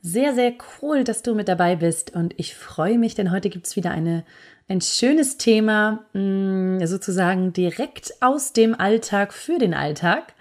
Sehr, 0.00 0.34
sehr 0.34 0.54
cool, 0.80 1.02
dass 1.02 1.22
du 1.22 1.34
mit 1.34 1.48
dabei 1.48 1.74
bist 1.74 2.14
und 2.14 2.34
ich 2.36 2.54
freue 2.54 2.98
mich, 2.98 3.14
denn 3.14 3.32
heute 3.32 3.50
gibt 3.50 3.66
es 3.66 3.74
wieder 3.74 3.90
eine, 3.90 4.24
ein 4.68 4.80
schönes 4.80 5.38
Thema, 5.38 6.04
mm, 6.12 6.84
sozusagen 6.86 7.52
direkt 7.52 8.14
aus 8.20 8.52
dem 8.52 8.78
Alltag 8.78 9.32
für 9.32 9.58
den 9.58 9.74
Alltag. 9.74 10.34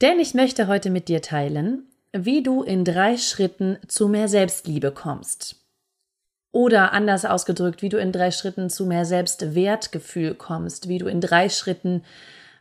Denn 0.00 0.18
ich 0.18 0.34
möchte 0.34 0.66
heute 0.66 0.90
mit 0.90 1.08
dir 1.08 1.22
teilen, 1.22 1.84
wie 2.12 2.42
du 2.42 2.62
in 2.62 2.84
drei 2.84 3.16
Schritten 3.16 3.78
zu 3.86 4.08
mehr 4.08 4.28
Selbstliebe 4.28 4.90
kommst. 4.90 5.56
Oder 6.50 6.92
anders 6.92 7.24
ausgedrückt, 7.24 7.82
wie 7.82 7.90
du 7.90 7.98
in 7.98 8.10
drei 8.10 8.30
Schritten 8.32 8.70
zu 8.70 8.86
mehr 8.86 9.04
Selbstwertgefühl 9.04 10.34
kommst, 10.34 10.88
wie 10.88 10.98
du 10.98 11.06
in 11.06 11.20
drei 11.20 11.48
Schritten 11.48 12.02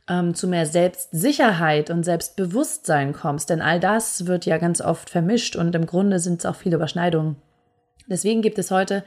ähm, 0.09 0.33
zu 0.33 0.47
mehr 0.47 0.65
Selbstsicherheit 0.65 1.89
und 1.89 2.03
Selbstbewusstsein 2.03 3.13
kommst. 3.13 3.49
Denn 3.49 3.61
all 3.61 3.79
das 3.79 4.25
wird 4.25 4.45
ja 4.45 4.57
ganz 4.57 4.81
oft 4.81 5.09
vermischt 5.09 5.55
und 5.55 5.75
im 5.75 5.85
Grunde 5.85 6.19
sind 6.19 6.39
es 6.39 6.45
auch 6.45 6.55
viele 6.55 6.75
Überschneidungen. 6.75 7.35
Deswegen 8.07 8.41
gibt 8.41 8.57
es 8.57 8.71
heute 8.71 9.03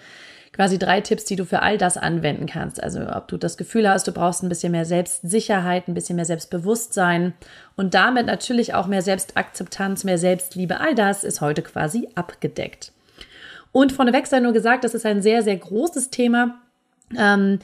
quasi 0.53 0.79
drei 0.79 1.01
Tipps, 1.01 1.25
die 1.25 1.37
du 1.37 1.45
für 1.45 1.63
all 1.63 1.79
das 1.79 1.97
anwenden 1.97 2.47
kannst. 2.47 2.83
Also 2.83 3.01
ob 3.01 3.29
du 3.29 3.37
das 3.37 3.57
Gefühl 3.57 3.89
hast, 3.89 4.07
du 4.09 4.13
brauchst 4.13 4.43
ein 4.43 4.49
bisschen 4.49 4.73
mehr 4.73 4.85
Selbstsicherheit, 4.85 5.89
ein 5.89 5.95
bisschen 5.95 6.17
mehr 6.17 6.25
Selbstbewusstsein 6.25 7.35
und 7.77 7.95
damit 7.95 8.27
natürlich 8.27 8.75
auch 8.75 8.87
mehr 8.87 9.03
Selbstakzeptanz, 9.03 10.05
mehr 10.05 10.19
Selbstliebe. 10.19 10.81
All 10.81 10.95
das 10.95 11.25
ist 11.25 11.41
heute 11.41 11.63
quasi 11.63 12.09
abgedeckt. 12.15 12.93
Und 13.73 13.93
vorneweg 13.93 14.27
sei 14.27 14.41
nur 14.41 14.53
gesagt, 14.53 14.83
das 14.83 14.95
ist 14.95 15.07
ein 15.07 15.23
sehr, 15.23 15.43
sehr 15.43 15.57
großes 15.57 16.11
Thema. 16.11 16.61
Ähm, 17.17 17.61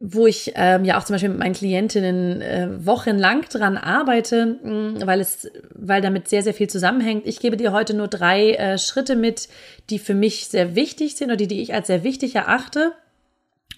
wo 0.00 0.26
ich 0.28 0.52
ähm, 0.54 0.84
ja 0.84 0.96
auch 0.98 1.04
zum 1.04 1.14
Beispiel 1.14 1.30
mit 1.30 1.38
meinen 1.38 1.54
Klientinnen 1.54 2.40
äh, 2.40 2.86
wochenlang 2.86 3.42
dran 3.42 3.76
arbeite, 3.76 4.58
mh, 4.62 4.70
mm, 4.70 5.06
weil 5.06 5.20
es, 5.20 5.50
weil 5.74 6.00
damit 6.00 6.28
sehr, 6.28 6.42
sehr 6.42 6.54
viel 6.54 6.68
zusammenhängt. 6.70 7.26
Ich 7.26 7.40
gebe 7.40 7.56
dir 7.56 7.72
heute 7.72 7.94
nur 7.94 8.06
drei 8.06 8.52
äh, 8.52 8.78
Schritte 8.78 9.16
mit, 9.16 9.48
die 9.90 9.98
für 9.98 10.14
mich 10.14 10.46
sehr 10.46 10.76
wichtig 10.76 11.16
sind 11.16 11.28
oder 11.28 11.36
die, 11.36 11.48
die 11.48 11.60
ich 11.60 11.74
als 11.74 11.88
sehr 11.88 12.04
wichtig 12.04 12.36
erachte 12.36 12.92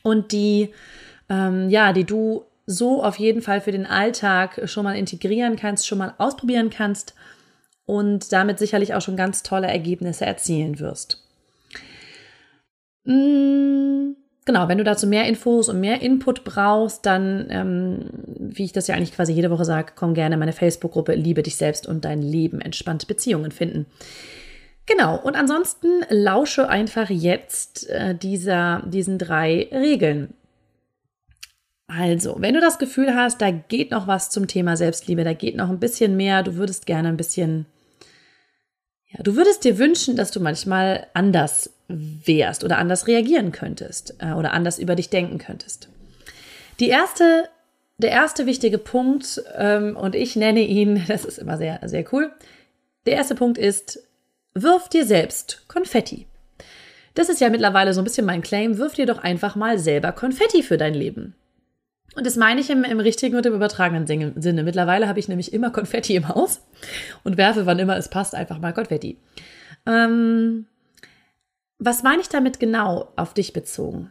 und 0.03 0.33
die, 0.33 0.71
ähm, 1.31 1.71
ja, 1.71 1.95
die 1.95 2.05
du 2.05 2.45
so 2.67 3.03
auf 3.03 3.19
jeden 3.19 3.41
Fall 3.41 3.63
für 3.63 3.73
den 3.73 3.87
Alltag 3.87 4.61
schon 4.67 4.85
mal 4.85 4.97
integrieren 4.97 5.57
kannst, 5.57 5.87
schon 5.87 5.99
mal 5.99 6.15
ausprobieren 6.19 6.69
kannst 6.69 7.15
und 7.87 8.31
damit 8.31 8.59
sicherlich 8.59 8.95
auch 8.95 9.01
schon 9.01 9.17
ganz 9.17 9.43
tolle 9.43 9.69
Ergebnisse 9.69 10.27
erzielen 10.27 10.81
wirst. 10.81 11.27
Mmh 13.05 14.20
genau, 14.45 14.69
wenn 14.69 14.79
du 14.79 14.85
dazu 14.85 15.07
mehr 15.07 15.27
Infos 15.27 15.69
und 15.69 15.81
mehr 15.81 16.03
Input 16.03 16.45
brauchst, 16.45 17.07
dann, 17.07 17.47
ähm, 17.51 18.11
wie 18.39 18.65
ich 18.65 18.73
das 18.73 18.87
ja 18.87 18.95
eigentlich 18.95 19.15
quasi 19.15 19.33
jede 19.33 19.51
Woche 19.51 19.65
sage, 19.65 19.93
komm 19.97 20.15
gerne 20.15 20.35
in 20.35 20.39
meine 20.39 20.53
Facebook-Gruppe 20.53 21.15
Liebe 21.15 21.43
dich 21.43 21.57
selbst 21.57 21.87
und 21.87 22.05
dein 22.05 22.23
Leben, 22.23 22.61
entspannte 22.61 23.07
Beziehungen 23.07 23.53
finden. 23.53 23.87
Genau, 24.87 25.17
und 25.21 25.37
ansonsten 25.37 25.89
lausche 26.09 26.69
einfach 26.69 27.11
jetzt 27.11 27.89
äh, 27.91 28.15
dieser, 28.15 28.83
diesen 28.87 29.19
drei 29.19 29.69
Regeln. 29.71 30.35
Also, 31.87 32.37
wenn 32.39 32.55
du 32.55 32.61
das 32.61 32.79
Gefühl 32.79 33.15
hast, 33.15 33.41
da 33.41 33.51
geht 33.51 33.91
noch 33.91 34.07
was 34.07 34.31
zum 34.31 34.47
Thema 34.47 34.77
Selbstliebe, 34.77 35.25
da 35.25 35.33
geht 35.33 35.57
noch 35.57 35.71
ein 35.71 35.81
bisschen 35.81 36.17
mehr, 36.17 36.43
du 36.43 36.55
würdest 36.57 36.87
gerne 36.87 37.09
ein 37.09 37.17
bisschen, 37.17 37.67
ja, 39.11 39.23
du 39.23 39.37
würdest 39.37 39.65
dir 39.65 39.79
wünschen, 39.79 40.17
dass 40.17 40.31
du 40.31 40.41
manchmal 40.41 41.07
anders 41.15 41.71
wärst 41.89 42.63
oder 42.65 42.79
anders 42.79 43.07
reagieren 43.07 43.53
könntest 43.53 44.15
äh, 44.19 44.33
oder 44.33 44.53
anders 44.53 44.79
über 44.79 44.95
dich 44.95 45.11
denken 45.11 45.39
könntest. 45.39 45.89
Die 46.79 46.89
erste, 46.89 47.49
der 47.99 48.11
erste 48.11 48.47
wichtige 48.47 48.79
Punkt, 48.79 49.43
ähm, 49.57 49.97
und 49.97 50.15
ich 50.15 50.37
nenne 50.37 50.61
ihn, 50.61 51.05
das 51.09 51.25
ist 51.25 51.39
immer 51.39 51.59
sehr, 51.59 51.81
sehr 51.85 52.05
cool, 52.13 52.31
der 53.07 53.15
erste 53.15 53.35
Punkt 53.35 53.59
ist, 53.59 54.03
wirf 54.55 54.89
dir 54.89 55.05
selbst 55.05 55.65
Konfetti. 55.69 56.27
Das 57.15 57.29
ist 57.29 57.41
ja 57.41 57.51
mittlerweile 57.51 57.93
so 57.93 58.01
ein 58.01 58.05
bisschen 58.05 58.27
mein 58.27 58.43
Claim, 58.43 58.79
wirf 58.79 58.95
dir 58.95 59.07
doch 59.07 59.19
einfach 59.19 59.57
mal 59.57 59.79
selber 59.79 60.13
Konfetti 60.13 60.63
für 60.63 60.79
dein 60.79 60.95
Leben. 60.95 61.35
Und 62.17 62.27
das 62.27 62.37
meine 62.37 62.61
ich 62.61 62.71
im, 62.71 62.83
im 62.85 63.01
richtigen 63.01 63.37
und 63.37 63.47
im 63.47 63.55
übertragenen 63.55 64.07
Sinne. 64.07 64.63
Mittlerweile 64.63 65.09
habe 65.09 65.21
ich 65.21 65.29
nämlich 65.29 65.53
immer 65.53 65.71
Konfetti 65.71 66.17
im 66.17 66.29
Haus 66.29 66.61
und 67.23 67.37
werfe, 67.37 67.67
wann 67.67 67.79
immer 67.79 67.97
es 67.97 68.09
passt, 68.09 68.35
einfach 68.35 68.59
mal 68.59 68.73
Konfetti. 68.73 69.19
Ähm, 69.87 70.67
was 71.79 72.03
meine 72.03 72.21
ich 72.21 72.29
damit 72.29 72.61
genau 72.61 73.13
auf 73.17 73.33
dich 73.33 73.53
bezogen? 73.53 74.11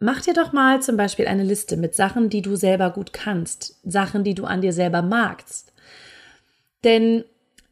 Mach 0.00 0.20
dir 0.20 0.34
doch 0.34 0.52
mal 0.52 0.82
zum 0.82 0.96
Beispiel 0.96 1.28
eine 1.28 1.44
Liste 1.44 1.76
mit 1.76 1.94
Sachen, 1.94 2.28
die 2.28 2.42
du 2.42 2.56
selber 2.56 2.90
gut 2.90 3.12
kannst, 3.12 3.78
Sachen, 3.88 4.24
die 4.24 4.34
du 4.34 4.44
an 4.44 4.60
dir 4.60 4.72
selber 4.72 5.00
magst. 5.00 5.72
Denn 6.82 7.24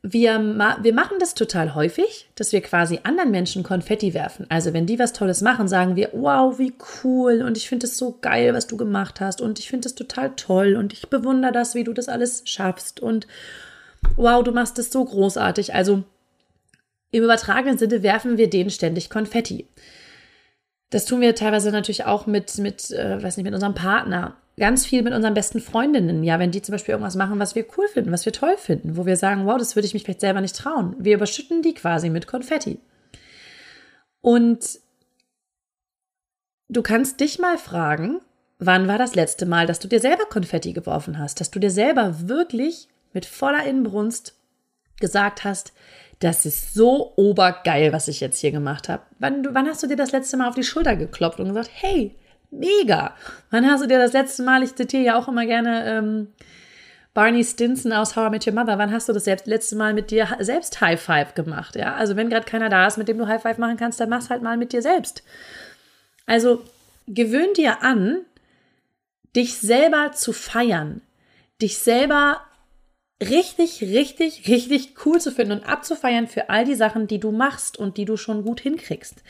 wir, 0.03 0.41
wir 0.83 0.95
machen 0.95 1.19
das 1.21 1.35
total 1.35 1.75
häufig, 1.75 2.31
dass 2.35 2.53
wir 2.53 2.63
quasi 2.63 3.01
anderen 3.03 3.31
Menschen 3.31 3.63
Konfetti 3.63 4.15
werfen. 4.15 4.47
Also 4.49 4.73
wenn 4.73 4.87
die 4.87 4.99
was 4.99 5.13
Tolles 5.13 5.43
machen, 5.43 5.69
sagen 5.69 5.95
wir, 5.95 6.09
wow, 6.13 6.59
wie 6.59 6.73
cool 7.05 7.43
und 7.43 7.59
ich 7.59 7.69
finde 7.69 7.87
es 7.87 7.99
so 7.99 8.17
geil, 8.23 8.55
was 8.55 8.67
du 8.67 8.79
gemacht 8.79 9.21
hast 9.21 9.43
und 9.43 9.59
ich 9.59 9.69
finde 9.69 9.89
es 9.89 9.95
total 9.95 10.31
toll 10.37 10.77
und 10.77 10.95
ich 10.95 11.11
bewundere 11.11 11.53
das, 11.53 11.75
wie 11.75 11.85
du 11.85 11.93
das 11.93 12.09
alles 12.09 12.43
schaffst 12.47 13.01
und 13.01 13.27
wow, 14.17 14.43
du 14.43 14.53
machst 14.53 14.79
es 14.79 14.91
so 14.91 15.05
großartig. 15.05 15.75
Also 15.75 16.03
im 17.11 17.25
übertragenen 17.25 17.77
Sinne 17.77 18.03
werfen 18.03 18.39
wir 18.39 18.49
denen 18.49 18.71
ständig 18.71 19.11
Konfetti. 19.11 19.67
Das 20.89 21.05
tun 21.05 21.21
wir 21.21 21.35
teilweise 21.35 21.73
natürlich 21.73 22.07
auch 22.07 22.27
mit, 22.27 22.57
mit, 22.59 22.91
äh, 22.91 23.23
weiß 23.23 23.37
nicht, 23.37 23.45
mit 23.45 23.55
unserem 23.55 23.75
Partner. 23.75 24.37
Ganz 24.61 24.85
viel 24.85 25.01
mit 25.01 25.15
unseren 25.15 25.33
besten 25.33 25.59
Freundinnen. 25.59 26.23
Ja, 26.23 26.39
wenn 26.39 26.51
die 26.51 26.61
zum 26.61 26.75
Beispiel 26.75 26.93
irgendwas 26.93 27.17
machen, 27.17 27.39
was 27.39 27.55
wir 27.55 27.65
cool 27.79 27.89
finden, 27.89 28.13
was 28.13 28.27
wir 28.27 28.33
toll 28.35 28.59
finden, 28.59 28.99
wo 28.99 29.07
wir 29.07 29.17
sagen, 29.17 29.47
wow, 29.47 29.57
das 29.57 29.75
würde 29.75 29.87
ich 29.87 29.95
mich 29.95 30.03
vielleicht 30.03 30.21
selber 30.21 30.43
nicht 30.43 30.55
trauen. 30.55 30.95
Wir 30.99 31.15
überschütten 31.15 31.63
die 31.63 31.73
quasi 31.73 32.11
mit 32.11 32.27
Konfetti. 32.27 32.79
Und 34.21 34.79
du 36.69 36.83
kannst 36.83 37.21
dich 37.21 37.39
mal 37.39 37.57
fragen, 37.57 38.21
wann 38.59 38.87
war 38.87 38.99
das 38.99 39.15
letzte 39.15 39.47
Mal, 39.47 39.67
dass 39.67 39.79
du 39.79 39.89
dir 39.89 39.99
selber 39.99 40.27
Konfetti 40.27 40.75
geworfen 40.75 41.19
hast, 41.19 41.41
dass 41.41 41.51
du 41.51 41.59
dir 41.59 41.71
selber 41.71 42.29
wirklich 42.29 42.87
mit 43.15 43.25
voller 43.25 43.65
Inbrunst 43.65 44.37
gesagt 45.01 45.43
hast, 45.43 45.73
das 46.19 46.45
ist 46.45 46.75
so 46.75 47.15
obergeil, 47.17 47.95
was 47.95 48.09
ich 48.09 48.21
jetzt 48.21 48.39
hier 48.39 48.51
gemacht 48.51 48.91
habe. 48.91 49.05
Wann, 49.21 49.55
wann 49.55 49.67
hast 49.67 49.83
du 49.83 49.87
dir 49.87 49.97
das 49.97 50.13
letzte 50.13 50.37
Mal 50.37 50.51
auf 50.51 50.55
die 50.55 50.65
Schulter 50.65 50.97
geklopft 50.97 51.41
und 51.41 51.49
gesagt, 51.49 51.71
hey, 51.73 52.15
mega? 52.51 53.15
Wann 53.51 53.71
hast 53.71 53.83
du 53.83 53.87
dir 53.87 53.99
das 53.99 54.13
letzte 54.13 54.43
Mal, 54.43 54.63
ich 54.63 54.75
zitiere 54.75 55.03
ja 55.03 55.19
auch 55.19 55.29
immer 55.29 55.47
gerne 55.47 55.85
ähm, 55.87 56.29
Barney 57.15 57.45
Stinson 57.45 57.93
aus 57.93 58.15
How 58.17 58.29
I 58.29 58.31
Met 58.31 58.47
Your 58.47 58.55
Mother, 58.55 58.79
wann 58.79 58.93
hast 58.93 59.09
du 59.09 59.13
das 59.13 59.25
selbst, 59.25 59.47
letzte 59.47 59.77
Mal 59.77 59.95
mit 59.95 60.11
dir 60.11 60.29
selbst 60.39 60.81
High 60.81 61.01
Five 61.01 61.35
gemacht? 61.35 61.75
Ja, 61.77 61.95
also 61.95 62.17
wenn 62.17 62.31
gerade 62.31 62.47
keiner 62.47 62.69
da 62.69 62.87
ist, 62.87 62.99
mit 62.99 63.09
dem 63.09 63.19
du 63.19 63.27
High 63.27 63.43
Five 63.43 63.59
machen 63.59 63.77
kannst, 63.77 64.01
dann 64.01 64.09
mach's 64.09 64.31
halt 64.31 64.43
mal 64.43 64.57
mit 64.57 64.73
dir 64.73 64.83
selbst. 64.83 65.23
Also 66.27 66.63
gewöhn 67.09 67.53
dir 67.55 67.83
an, 67.83 68.19
dich 69.35 69.59
selber 69.59 70.13
zu 70.13 70.33
feiern, 70.33 71.03
dich 71.61 71.79
selber 71.79 72.41
richtig, 73.21 73.83
richtig, 73.83 74.49
richtig 74.49 74.95
cool 75.05 75.21
zu 75.21 75.31
finden 75.33 75.53
und 75.53 75.69
abzufeiern 75.69 76.27
für 76.27 76.49
all 76.49 76.65
die 76.65 76.75
Sachen, 76.75 77.07
die 77.07 77.21
du 77.21 77.33
machst 77.33 77.77
und 77.77 77.97
die 77.97 78.05
du 78.05 78.17
schon 78.17 78.45
gut 78.45 78.61
hinkriegst. 78.61 79.23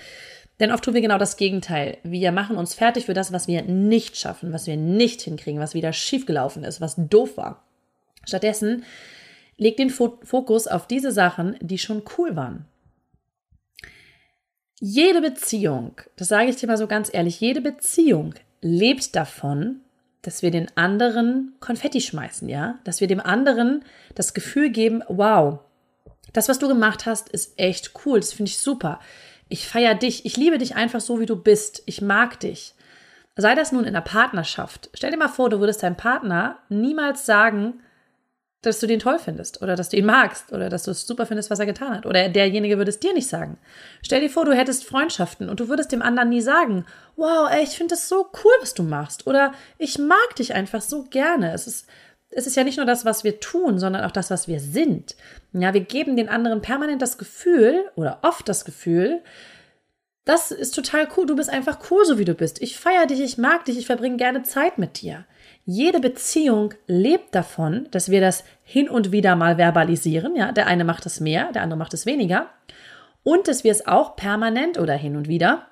Denn 0.60 0.70
oft 0.70 0.84
tun 0.84 0.94
wir 0.94 1.00
genau 1.00 1.18
das 1.18 1.38
Gegenteil. 1.38 1.96
Wir 2.02 2.32
machen 2.32 2.56
uns 2.56 2.74
fertig 2.74 3.06
für 3.06 3.14
das, 3.14 3.32
was 3.32 3.48
wir 3.48 3.62
nicht 3.62 4.16
schaffen, 4.16 4.52
was 4.52 4.66
wir 4.66 4.76
nicht 4.76 5.22
hinkriegen, 5.22 5.60
was 5.60 5.74
wieder 5.74 5.92
schiefgelaufen 5.92 6.64
ist, 6.64 6.80
was 6.80 6.96
doof 6.96 7.38
war. 7.38 7.64
Stattdessen 8.24 8.84
leg 9.56 9.76
den 9.78 9.90
Fokus 9.90 10.66
auf 10.66 10.86
diese 10.86 11.12
Sachen, 11.12 11.56
die 11.60 11.78
schon 11.78 12.02
cool 12.18 12.36
waren. 12.36 12.66
Jede 14.78 15.20
Beziehung, 15.20 16.00
das 16.16 16.28
sage 16.28 16.50
ich 16.50 16.56
dir 16.56 16.66
mal 16.66 16.78
so 16.78 16.86
ganz 16.86 17.10
ehrlich, 17.12 17.40
jede 17.40 17.60
Beziehung 17.60 18.34
lebt 18.62 19.14
davon, 19.16 19.80
dass 20.22 20.42
wir 20.42 20.50
den 20.50 20.74
anderen 20.76 21.54
Konfetti 21.60 22.00
schmeißen, 22.00 22.48
ja? 22.48 22.78
Dass 22.84 23.00
wir 23.00 23.08
dem 23.08 23.20
anderen 23.20 23.84
das 24.14 24.34
Gefühl 24.34 24.70
geben, 24.70 25.02
wow, 25.08 25.60
das, 26.32 26.48
was 26.48 26.58
du 26.58 26.68
gemacht 26.68 27.06
hast, 27.06 27.28
ist 27.30 27.58
echt 27.58 27.92
cool, 28.04 28.20
das 28.20 28.32
finde 28.32 28.50
ich 28.50 28.58
super. 28.58 29.00
Ich 29.50 29.68
feiere 29.68 29.94
dich, 29.94 30.24
ich 30.24 30.36
liebe 30.36 30.58
dich 30.58 30.76
einfach 30.76 31.00
so, 31.00 31.20
wie 31.20 31.26
du 31.26 31.36
bist. 31.36 31.82
Ich 31.86 32.00
mag 32.00 32.40
dich. 32.40 32.74
Sei 33.36 33.54
das 33.54 33.72
nun 33.72 33.84
in 33.84 33.94
der 33.94 34.00
Partnerschaft. 34.00 34.90
Stell 34.94 35.10
dir 35.10 35.16
mal 35.16 35.28
vor, 35.28 35.50
du 35.50 35.60
würdest 35.60 35.82
deinem 35.82 35.96
Partner 35.96 36.58
niemals 36.68 37.26
sagen, 37.26 37.80
dass 38.62 38.78
du 38.78 38.86
den 38.86 39.00
toll 39.00 39.18
findest 39.18 39.62
oder 39.62 39.74
dass 39.74 39.88
du 39.88 39.96
ihn 39.96 40.04
magst 40.04 40.52
oder 40.52 40.68
dass 40.68 40.84
du 40.84 40.90
es 40.90 41.06
super 41.06 41.24
findest, 41.24 41.50
was 41.50 41.58
er 41.58 41.66
getan 41.66 41.96
hat. 41.96 42.06
Oder 42.06 42.28
derjenige 42.28 42.76
würde 42.76 42.90
es 42.90 43.00
dir 43.00 43.14
nicht 43.14 43.26
sagen. 43.26 43.58
Stell 44.02 44.20
dir 44.20 44.28
vor, 44.28 44.44
du 44.44 44.54
hättest 44.54 44.84
Freundschaften 44.84 45.48
und 45.48 45.60
du 45.60 45.68
würdest 45.68 45.92
dem 45.92 46.02
anderen 46.02 46.28
nie 46.28 46.42
sagen, 46.42 46.84
wow, 47.16 47.48
ey, 47.50 47.62
ich 47.62 47.70
finde 47.70 47.94
das 47.94 48.08
so 48.08 48.30
cool, 48.44 48.52
was 48.60 48.74
du 48.74 48.82
machst. 48.82 49.26
Oder 49.26 49.52
ich 49.78 49.98
mag 49.98 50.36
dich 50.36 50.54
einfach 50.54 50.82
so 50.82 51.04
gerne. 51.04 51.52
Es 51.54 51.66
ist, 51.66 51.88
es 52.30 52.46
ist 52.46 52.56
ja 52.56 52.64
nicht 52.64 52.76
nur 52.76 52.86
das, 52.86 53.04
was 53.04 53.24
wir 53.24 53.40
tun, 53.40 53.78
sondern 53.78 54.04
auch 54.04 54.12
das, 54.12 54.30
was 54.30 54.46
wir 54.46 54.60
sind. 54.60 55.16
Ja, 55.52 55.74
wir 55.74 55.80
geben 55.80 56.16
den 56.16 56.28
anderen 56.28 56.62
permanent 56.62 57.02
das 57.02 57.18
Gefühl 57.18 57.84
oder 57.96 58.20
oft 58.22 58.48
das 58.48 58.64
Gefühl, 58.64 59.20
das 60.24 60.52
ist 60.52 60.74
total 60.74 61.08
cool. 61.16 61.26
Du 61.26 61.34
bist 61.34 61.50
einfach 61.50 61.90
cool, 61.90 62.04
so 62.04 62.18
wie 62.18 62.24
du 62.24 62.34
bist. 62.34 62.62
Ich 62.62 62.78
feiere 62.78 63.06
dich, 63.06 63.20
ich 63.20 63.36
mag 63.36 63.64
dich, 63.64 63.78
ich 63.78 63.86
verbringe 63.86 64.16
gerne 64.16 64.42
Zeit 64.44 64.78
mit 64.78 65.00
dir. 65.00 65.24
Jede 65.64 65.98
Beziehung 65.98 66.74
lebt 66.86 67.34
davon, 67.34 67.88
dass 67.90 68.10
wir 68.10 68.20
das 68.20 68.44
hin 68.62 68.88
und 68.88 69.12
wieder 69.12 69.34
mal 69.34 69.56
verbalisieren. 69.56 70.36
Ja, 70.36 70.52
der 70.52 70.68
eine 70.68 70.84
macht 70.84 71.06
es 71.06 71.20
mehr, 71.20 71.50
der 71.52 71.62
andere 71.62 71.78
macht 71.78 71.94
es 71.94 72.06
weniger. 72.06 72.48
Und 73.24 73.48
dass 73.48 73.64
wir 73.64 73.72
es 73.72 73.86
auch 73.86 74.14
permanent 74.14 74.78
oder 74.78 74.94
hin 74.94 75.16
und 75.16 75.26
wieder 75.26 75.66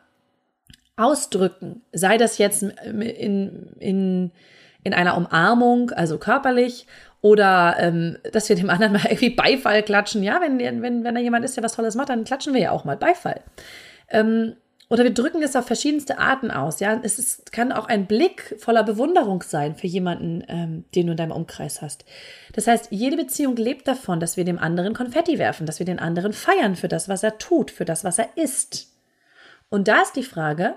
ausdrücken. 0.96 1.82
Sei 1.92 2.16
das 2.16 2.38
jetzt 2.38 2.62
in, 2.62 3.74
in, 3.78 4.32
in 4.84 4.94
einer 4.94 5.16
Umarmung, 5.16 5.90
also 5.90 6.18
körperlich, 6.18 6.86
oder 7.20 7.76
ähm, 7.78 8.16
dass 8.32 8.48
wir 8.48 8.56
dem 8.56 8.70
anderen 8.70 8.92
mal 8.94 9.04
irgendwie 9.04 9.30
Beifall 9.30 9.82
klatschen. 9.82 10.22
Ja, 10.22 10.40
wenn, 10.40 10.58
wenn, 10.58 11.04
wenn 11.04 11.14
da 11.14 11.20
jemand 11.20 11.44
ist, 11.44 11.56
der 11.56 11.64
was 11.64 11.74
Tolles 11.74 11.94
macht, 11.94 12.10
dann 12.10 12.24
klatschen 12.24 12.54
wir 12.54 12.60
ja 12.60 12.70
auch 12.70 12.84
mal 12.84 12.96
Beifall. 12.96 13.40
Ähm, 14.08 14.54
oder 14.90 15.04
wir 15.04 15.12
drücken 15.12 15.42
es 15.42 15.54
auf 15.54 15.66
verschiedenste 15.66 16.18
Arten 16.18 16.50
aus. 16.50 16.80
Ja, 16.80 16.98
es 17.02 17.18
ist, 17.18 17.52
kann 17.52 17.72
auch 17.72 17.88
ein 17.88 18.06
Blick 18.06 18.56
voller 18.58 18.84
Bewunderung 18.84 19.42
sein 19.42 19.74
für 19.74 19.86
jemanden, 19.86 20.42
ähm, 20.48 20.84
den 20.94 21.06
du 21.06 21.10
in 21.12 21.16
deinem 21.18 21.32
Umkreis 21.32 21.82
hast. 21.82 22.06
Das 22.54 22.66
heißt, 22.66 22.88
jede 22.90 23.16
Beziehung 23.16 23.56
lebt 23.56 23.86
davon, 23.86 24.18
dass 24.18 24.38
wir 24.38 24.44
dem 24.44 24.58
anderen 24.58 24.94
Konfetti 24.94 25.38
werfen, 25.38 25.66
dass 25.66 25.78
wir 25.78 25.86
den 25.86 25.98
anderen 25.98 26.32
feiern 26.32 26.74
für 26.74 26.88
das, 26.88 27.08
was 27.08 27.22
er 27.22 27.36
tut, 27.36 27.70
für 27.70 27.84
das, 27.84 28.02
was 28.02 28.18
er 28.18 28.30
ist. 28.36 28.94
Und 29.68 29.88
da 29.88 30.00
ist 30.00 30.16
die 30.16 30.22
Frage, 30.22 30.76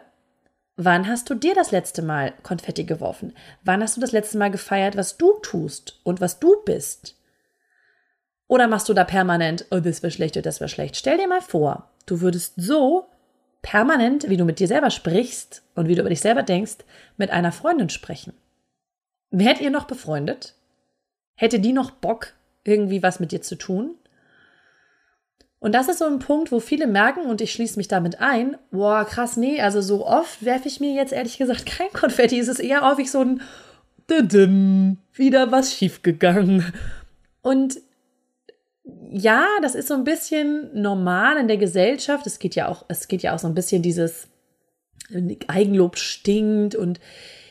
wann 0.86 1.08
hast 1.08 1.30
du 1.30 1.36
dir 1.36 1.54
das 1.56 1.72
letzte 1.72 2.02
Mal 2.02 2.34
Konfetti 2.44 2.84
geworfen? 2.84 3.34
Wann 3.64 3.82
hast 3.82 3.98
du 3.98 4.02
das 4.02 4.12
letzte 4.12 4.38
Mal 4.38 4.52
gefeiert, 4.52 4.96
was 4.96 5.18
du 5.18 5.34
tust 5.42 6.00
und 6.04 6.22
was 6.22 6.40
du 6.40 6.64
bist? 6.64 7.16
Oder 8.48 8.68
machst 8.68 8.90
du 8.90 8.94
da 8.94 9.04
permanent, 9.04 9.66
oh, 9.72 9.80
das 9.80 10.04
war 10.04 10.10
schlecht, 10.10 10.44
das 10.46 10.60
war 10.60 10.68
schlecht? 10.68 10.98
Stell 10.98 11.18
dir 11.18 11.28
mal 11.28 11.42
vor, 11.42 11.90
du 12.06 12.22
würdest 12.22 12.54
so 12.58 13.08
permanent, 13.62 14.30
wie 14.30 14.38
du 14.38 14.46
mit 14.46 14.60
dir 14.60 14.68
selber 14.68 14.90
sprichst 14.90 15.64
und 15.76 15.88
wie 15.88 15.96
du 15.96 16.02
über 16.02 16.10
dich 16.10 16.22
selber 16.22 16.44
denkst, 16.44 16.78
mit 17.18 17.30
einer 17.30 17.52
Freundin 17.52 17.90
sprechen. 17.90 18.34
Wärt 19.30 19.62
ihr 19.62 19.70
noch 19.70 19.86
befreundet? 19.86 20.56
Hätte 21.36 21.60
die 21.60 21.74
noch 21.74 21.92
Bock, 21.92 22.34
irgendwie 22.64 23.02
was 23.02 23.20
mit 23.20 23.32
dir 23.32 23.42
zu 23.42 23.56
tun? 23.56 23.96
Und 25.62 25.76
das 25.76 25.90
ist 25.90 26.00
so 26.00 26.06
ein 26.06 26.18
Punkt, 26.18 26.52
wo 26.52 26.60
viele 26.60 26.88
merken, 26.88 27.22
und 27.22 27.40
ich 27.40 27.52
schließe 27.52 27.78
mich 27.78 27.88
damit 27.88 28.20
ein, 28.20 28.58
boah, 28.72 29.06
krass, 29.06 29.38
nee, 29.38 29.62
also 29.62 29.80
so 29.80 30.08
oft 30.08 30.44
werfe 30.44 30.68
ich 30.68 30.80
mir 30.80 30.92
jetzt 30.92 31.14
ehrlich 31.14 31.38
gesagt 31.38 31.68
kein 31.68 31.94
Konfetti. 31.94 32.40
Es 32.40 32.48
ist 32.48 32.60
eher 32.60 32.82
häufig 32.82 33.12
so 33.12 33.22
ein 33.22 33.42
wieder 35.14 35.52
was 35.52 35.74
schiefgegangen. 35.74 36.74
Und 37.42 37.80
ja, 39.12 39.46
das 39.62 39.76
ist 39.76 39.88
so 39.88 39.94
ein 39.94 40.04
bisschen 40.04 40.70
normal 40.74 41.38
in 41.38 41.48
der 41.48 41.58
Gesellschaft. 41.58 42.26
Es 42.26 42.40
geht 42.40 42.56
ja 42.56 42.68
auch, 42.68 42.84
es 42.88 43.08
geht 43.08 43.22
ja 43.22 43.36
auch 43.36 43.40
so 43.40 43.48
ein 43.48 43.54
bisschen 43.54 43.84
dieses 43.84 44.28
Eigenlob 45.48 45.98
stinkt 45.98 46.74
und 46.76 47.00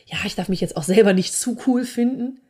ja, 0.05 0.17
ich 0.25 0.35
darf 0.35 0.49
mich 0.49 0.59
jetzt 0.59 0.75
auch 0.75 0.83
selber 0.83 1.13
nicht 1.13 1.33
zu 1.33 1.57
cool 1.65 1.85
finden. 1.85 2.41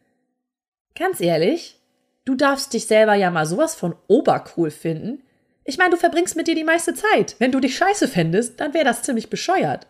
Ganz 0.95 1.21
ehrlich, 1.21 1.79
du 2.25 2.33
darfst 2.33 2.73
dich 2.73 2.87
selber 2.87 3.13
ja 3.13 3.29
mal 3.29 3.45
sowas 3.45 3.75
von 3.75 3.95
obercool 4.07 4.71
finden. 4.71 5.21
Ich 5.63 5.77
meine, 5.77 5.91
du 5.91 5.97
verbringst 5.97 6.35
mit 6.35 6.47
dir 6.47 6.55
die 6.55 6.63
meiste 6.63 6.93
Zeit. 6.93 7.35
Wenn 7.39 7.51
du 7.51 7.59
dich 7.59 7.77
scheiße 7.77 8.07
fändest, 8.07 8.59
dann 8.59 8.73
wäre 8.73 8.85
das 8.85 9.03
ziemlich 9.03 9.29
bescheuert. 9.29 9.87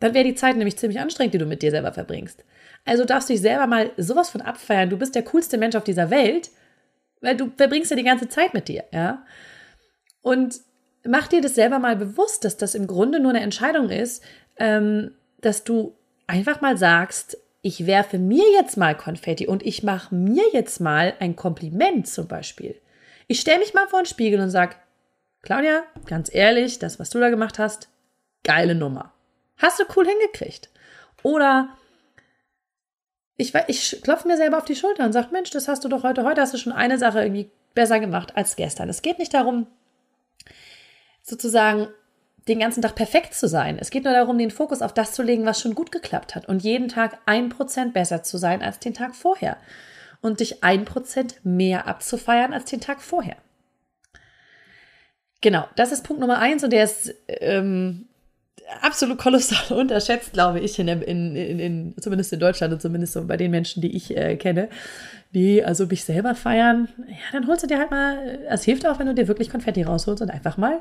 Dann 0.00 0.12
wäre 0.12 0.24
die 0.24 0.34
Zeit 0.34 0.56
nämlich 0.56 0.76
ziemlich 0.76 1.00
anstrengend, 1.00 1.34
die 1.34 1.38
du 1.38 1.46
mit 1.46 1.62
dir 1.62 1.70
selber 1.70 1.92
verbringst. 1.92 2.44
Also 2.84 3.04
darfst 3.04 3.28
du 3.28 3.32
dich 3.32 3.42
selber 3.42 3.66
mal 3.66 3.90
sowas 3.96 4.30
von 4.30 4.40
abfeiern. 4.40 4.90
Du 4.90 4.98
bist 4.98 5.14
der 5.14 5.22
coolste 5.22 5.56
Mensch 5.56 5.76
auf 5.76 5.84
dieser 5.84 6.10
Welt 6.10 6.50
weil 7.24 7.36
du 7.36 7.50
verbringst 7.56 7.90
ja 7.90 7.96
die 7.96 8.04
ganze 8.04 8.28
Zeit 8.28 8.54
mit 8.54 8.68
dir, 8.68 8.84
ja. 8.92 9.24
Und 10.20 10.60
mach 11.04 11.26
dir 11.26 11.40
das 11.40 11.54
selber 11.54 11.78
mal 11.78 11.96
bewusst, 11.96 12.44
dass 12.44 12.58
das 12.58 12.74
im 12.74 12.86
Grunde 12.86 13.18
nur 13.18 13.30
eine 13.30 13.40
Entscheidung 13.40 13.88
ist, 13.88 14.22
ähm, 14.58 15.12
dass 15.40 15.64
du 15.64 15.96
einfach 16.26 16.60
mal 16.60 16.76
sagst, 16.76 17.38
ich 17.62 17.86
werfe 17.86 18.18
mir 18.18 18.44
jetzt 18.52 18.76
mal 18.76 18.94
Konfetti 18.94 19.46
und 19.46 19.64
ich 19.64 19.82
mache 19.82 20.14
mir 20.14 20.44
jetzt 20.52 20.80
mal 20.80 21.14
ein 21.18 21.34
Kompliment 21.34 22.06
zum 22.06 22.28
Beispiel. 22.28 22.78
Ich 23.26 23.40
stelle 23.40 23.60
mich 23.60 23.72
mal 23.72 23.88
vor 23.88 24.02
den 24.02 24.06
Spiegel 24.06 24.40
und 24.40 24.50
sage, 24.50 24.76
Claudia, 25.44 25.84
ganz 26.06 26.34
ehrlich, 26.34 26.78
das, 26.78 26.98
was 26.98 27.10
du 27.10 27.20
da 27.20 27.28
gemacht 27.28 27.58
hast, 27.58 27.88
geile 28.44 28.74
Nummer. 28.74 29.12
Hast 29.58 29.78
du 29.78 29.84
cool 29.94 30.06
hingekriegt. 30.06 30.70
Oder 31.22 31.68
ich, 33.36 33.54
ich 33.68 34.00
klopfe 34.02 34.26
mir 34.26 34.36
selber 34.36 34.56
auf 34.56 34.64
die 34.64 34.76
Schulter 34.76 35.04
und 35.04 35.12
sage, 35.12 35.28
Mensch, 35.32 35.50
das 35.50 35.68
hast 35.68 35.84
du 35.84 35.88
doch 35.88 36.02
heute, 36.02 36.24
heute 36.24 36.40
hast 36.40 36.54
du 36.54 36.58
schon 36.58 36.72
eine 36.72 36.98
Sache 36.98 37.22
irgendwie 37.22 37.50
besser 37.74 38.00
gemacht 38.00 38.36
als 38.36 38.56
gestern. 38.56 38.88
Es 38.88 39.02
geht 39.02 39.18
nicht 39.18 39.34
darum, 39.34 39.66
sozusagen 41.22 41.88
den 42.48 42.60
ganzen 42.60 42.82
Tag 42.82 42.94
perfekt 42.94 43.34
zu 43.34 43.48
sein. 43.48 43.78
Es 43.78 43.90
geht 43.90 44.04
nur 44.04 44.12
darum, 44.12 44.38
den 44.38 44.50
Fokus 44.50 44.82
auf 44.82 44.94
das 44.94 45.12
zu 45.12 45.22
legen, 45.22 45.46
was 45.46 45.60
schon 45.60 45.74
gut 45.74 45.92
geklappt 45.92 46.34
hat 46.34 46.48
und 46.48 46.62
jeden 46.62 46.88
Tag 46.88 47.18
ein 47.26 47.48
Prozent 47.48 47.92
besser 47.92 48.22
zu 48.22 48.38
sein 48.38 48.62
als 48.62 48.78
den 48.78 48.94
Tag 48.94 49.14
vorher 49.14 49.56
und 50.20 50.40
dich 50.40 50.62
ein 50.62 50.84
Prozent 50.84 51.40
mehr 51.44 51.86
abzufeiern 51.86 52.52
als 52.52 52.66
den 52.66 52.80
Tag 52.80 53.02
vorher. 53.02 53.36
Genau, 55.44 55.66
das 55.76 55.92
ist 55.92 56.04
Punkt 56.04 56.22
Nummer 56.22 56.38
eins 56.38 56.64
und 56.64 56.72
der 56.72 56.84
ist 56.84 57.14
ähm, 57.28 58.06
absolut 58.80 59.18
kolossal 59.18 59.76
unterschätzt, 59.78 60.32
glaube 60.32 60.58
ich, 60.58 60.78
in, 60.78 60.88
in, 60.88 61.36
in, 61.36 61.58
in, 61.58 61.94
zumindest 62.00 62.32
in 62.32 62.40
Deutschland 62.40 62.72
und 62.72 62.80
zumindest 62.80 63.12
so 63.12 63.26
bei 63.26 63.36
den 63.36 63.50
Menschen, 63.50 63.82
die 63.82 63.94
ich 63.94 64.16
äh, 64.16 64.36
kenne, 64.36 64.70
die 65.34 65.62
also 65.62 65.84
mich 65.84 66.02
selber 66.02 66.34
feiern. 66.34 66.88
Ja, 67.08 67.16
dann 67.32 67.46
holst 67.46 67.62
du 67.62 67.66
dir 67.66 67.78
halt 67.78 67.90
mal, 67.90 68.38
es 68.48 68.64
hilft 68.64 68.86
auch, 68.86 68.98
wenn 68.98 69.06
du 69.06 69.12
dir 69.12 69.28
wirklich 69.28 69.50
Konfetti 69.50 69.82
rausholst 69.82 70.22
und 70.22 70.30
einfach 70.30 70.56
mal 70.56 70.80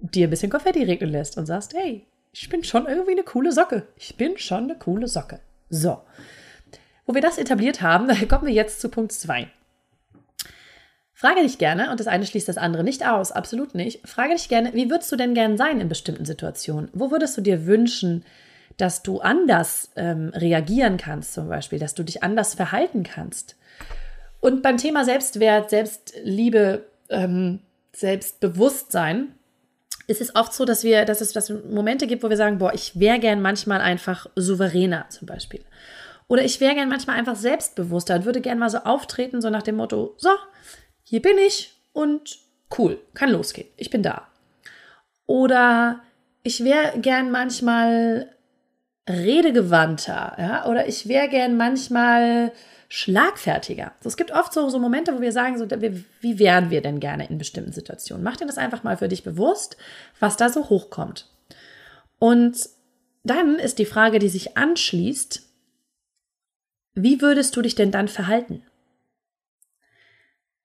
dir 0.00 0.26
ein 0.26 0.30
bisschen 0.30 0.50
Konfetti 0.50 0.84
regnen 0.84 1.10
lässt 1.10 1.36
und 1.36 1.44
sagst, 1.44 1.74
hey, 1.74 2.06
ich 2.32 2.48
bin 2.48 2.64
schon 2.64 2.86
irgendwie 2.86 3.12
eine 3.12 3.24
coole 3.24 3.52
Socke. 3.52 3.88
Ich 3.98 4.16
bin 4.16 4.38
schon 4.38 4.64
eine 4.64 4.76
coole 4.76 5.06
Socke. 5.06 5.40
So. 5.68 6.00
Wo 7.04 7.12
wir 7.12 7.20
das 7.20 7.36
etabliert 7.36 7.82
haben, 7.82 8.08
kommen 8.28 8.46
wir 8.46 8.54
jetzt 8.54 8.80
zu 8.80 8.88
Punkt 8.88 9.12
2. 9.12 9.48
Frage 11.22 11.42
dich 11.42 11.58
gerne, 11.58 11.92
und 11.92 12.00
das 12.00 12.08
eine 12.08 12.26
schließt 12.26 12.48
das 12.48 12.58
andere 12.58 12.82
nicht 12.82 13.06
aus, 13.06 13.30
absolut 13.30 13.76
nicht. 13.76 14.08
Frage 14.08 14.34
dich 14.34 14.48
gerne, 14.48 14.74
wie 14.74 14.90
würdest 14.90 15.12
du 15.12 15.14
denn 15.14 15.34
gern 15.34 15.56
sein 15.56 15.80
in 15.80 15.88
bestimmten 15.88 16.24
Situationen? 16.24 16.90
Wo 16.94 17.12
würdest 17.12 17.36
du 17.36 17.42
dir 17.42 17.64
wünschen, 17.64 18.24
dass 18.76 19.04
du 19.04 19.20
anders 19.20 19.92
ähm, 19.94 20.32
reagieren 20.34 20.96
kannst, 20.96 21.34
zum 21.34 21.48
Beispiel, 21.48 21.78
dass 21.78 21.94
du 21.94 22.02
dich 22.02 22.24
anders 22.24 22.54
verhalten 22.54 23.04
kannst? 23.04 23.54
Und 24.40 24.64
beim 24.64 24.78
Thema 24.78 25.04
Selbstwert, 25.04 25.70
Selbstliebe, 25.70 26.86
ähm, 27.08 27.60
Selbstbewusstsein 27.94 29.28
ist 30.08 30.20
es 30.20 30.34
oft 30.34 30.52
so, 30.52 30.64
dass 30.64 30.82
wir, 30.82 31.04
dass 31.04 31.20
es, 31.20 31.32
dass 31.32 31.50
es 31.50 31.64
Momente 31.70 32.08
gibt, 32.08 32.24
wo 32.24 32.30
wir 32.30 32.36
sagen, 32.36 32.58
boah, 32.58 32.74
ich 32.74 32.98
wäre 32.98 33.20
gern 33.20 33.40
manchmal 33.40 33.80
einfach 33.80 34.26
souveräner, 34.34 35.06
zum 35.10 35.26
Beispiel. 35.28 35.60
Oder 36.26 36.44
ich 36.44 36.60
wäre 36.60 36.74
gern 36.74 36.88
manchmal 36.88 37.16
einfach 37.16 37.36
selbstbewusster 37.36 38.16
und 38.16 38.24
würde 38.24 38.40
gern 38.40 38.58
mal 38.58 38.70
so 38.70 38.78
auftreten, 38.78 39.40
so 39.40 39.50
nach 39.50 39.62
dem 39.62 39.76
Motto, 39.76 40.16
so, 40.18 40.30
hier 41.02 41.22
bin 41.22 41.38
ich 41.38 41.74
und 41.92 42.38
cool, 42.78 43.00
kann 43.14 43.30
losgehen, 43.30 43.68
ich 43.76 43.90
bin 43.90 44.02
da. 44.02 44.28
Oder 45.26 46.00
ich 46.42 46.64
wäre 46.64 46.98
gern 46.98 47.30
manchmal 47.30 48.34
redegewandter, 49.08 50.36
ja, 50.38 50.66
oder 50.66 50.86
ich 50.86 51.08
wäre 51.08 51.28
gern 51.28 51.56
manchmal 51.56 52.52
schlagfertiger. 52.88 53.92
So, 54.02 54.08
es 54.08 54.16
gibt 54.18 54.32
oft 54.32 54.52
so, 54.52 54.68
so 54.68 54.78
Momente, 54.78 55.14
wo 55.14 55.20
wir 55.20 55.32
sagen, 55.32 55.56
so, 55.58 55.66
wie 55.70 56.38
wären 56.38 56.70
wir 56.70 56.82
denn 56.82 57.00
gerne 57.00 57.26
in 57.26 57.38
bestimmten 57.38 57.72
Situationen? 57.72 58.22
Mach 58.22 58.36
dir 58.36 58.46
das 58.46 58.58
einfach 58.58 58.82
mal 58.82 58.98
für 58.98 59.08
dich 59.08 59.24
bewusst, 59.24 59.76
was 60.20 60.36
da 60.36 60.50
so 60.50 60.68
hochkommt. 60.68 61.30
Und 62.18 62.68
dann 63.24 63.58
ist 63.58 63.78
die 63.78 63.86
Frage, 63.86 64.18
die 64.18 64.28
sich 64.28 64.56
anschließt, 64.56 65.42
wie 66.94 67.22
würdest 67.22 67.56
du 67.56 67.62
dich 67.62 67.74
denn 67.74 67.90
dann 67.90 68.08
verhalten? 68.08 68.62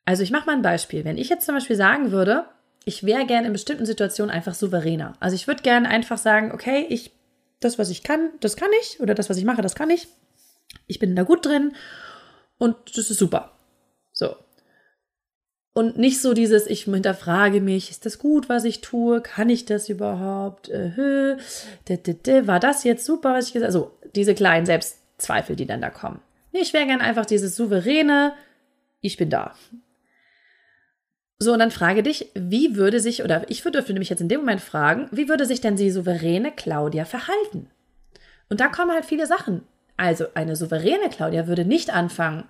Also 0.08 0.24
ich 0.24 0.32
mache 0.32 0.46
mal 0.46 0.54
ein 0.54 0.62
Beispiel. 0.62 1.04
Wenn 1.04 1.18
ich 1.18 1.28
jetzt 1.28 1.46
zum 1.46 1.54
Beispiel 1.54 1.76
sagen 1.76 2.12
würde, 2.12 2.46
ich 2.86 3.04
wäre 3.04 3.26
gern 3.26 3.44
in 3.44 3.52
bestimmten 3.52 3.86
Situationen 3.86 4.34
einfach 4.34 4.54
souveräner. 4.54 5.18
Also 5.20 5.36
ich 5.36 5.48
würde 5.48 5.64
gern 5.64 5.86
einfach 5.86 6.18
sagen, 6.18 6.54
okay, 6.54 6.86
ich, 6.88 7.12
das, 7.60 7.78
was 7.78 7.90
ich 7.90 8.04
kann, 8.04 8.30
das 8.40 8.56
kann 8.56 8.70
ich. 8.82 9.02
Oder 9.02 9.16
das, 9.16 9.30
was 9.30 9.36
ich 9.36 9.44
mache, 9.44 9.62
das 9.62 9.76
kann 9.76 9.90
ich. 9.90 10.08
Ich 10.88 11.00
bin 11.00 11.14
da 11.14 11.24
gut 11.24 11.46
drin 11.46 11.74
und 12.58 12.78
das 12.96 13.12
ist 13.12 13.18
super. 13.18 13.52
So. 14.14 14.38
Und 15.74 15.98
nicht 15.98 16.22
so 16.22 16.34
dieses, 16.34 16.68
ich 16.68 16.86
hinterfrage 16.86 17.60
mich, 17.60 17.92
ist 17.92 18.06
das 18.06 18.18
gut, 18.18 18.48
was 18.48 18.64
ich 18.64 18.80
tue? 18.80 19.20
Kann 19.20 19.50
ich 19.50 19.66
das 19.66 19.90
überhaupt? 19.90 20.70
Äh, 20.70 21.36
war 22.48 22.62
das 22.62 22.86
jetzt 22.86 23.04
super, 23.04 23.34
was 23.34 23.48
ich 23.48 23.54
gesagt 23.54 23.74
habe? 23.74 23.86
Also 23.86 24.10
diese 24.16 24.36
kleinen 24.36 24.66
Selbstzweifel, 24.66 25.58
die 25.58 25.66
dann 25.66 25.82
da 25.82 25.90
kommen. 25.90 26.22
Ich 26.54 26.72
wäre 26.72 26.86
gern 26.86 27.02
einfach 27.02 27.26
dieses 27.26 27.58
souveräne, 27.58 28.36
ich 29.02 29.18
bin 29.18 29.30
da. 29.30 29.54
So, 31.40 31.54
und 31.54 31.60
dann 31.60 31.72
frage 31.72 32.02
dich, 32.02 32.32
wie 32.34 32.76
würde 32.76 33.00
sich, 33.00 33.24
oder 33.24 33.44
ich 33.50 33.62
dürfte 33.62 33.94
nämlich 33.94 34.10
jetzt 34.10 34.22
in 34.22 34.30
dem 34.30 34.40
Moment 34.40 34.62
fragen, 34.62 35.08
wie 35.12 35.30
würde 35.30 35.46
sich 35.46 35.62
denn 35.62 35.76
die 35.76 35.92
souveräne 35.92 36.52
Claudia 36.52 37.06
verhalten? 37.06 37.70
Und 38.50 38.60
da 38.60 38.68
kommen 38.70 38.92
halt 38.92 39.06
viele 39.06 39.28
Sachen. 39.28 39.62
Also, 39.98 40.26
eine 40.34 40.56
souveräne 40.56 41.10
Claudia 41.10 41.48
würde 41.48 41.66
nicht 41.66 41.92
anfangen, 41.92 42.46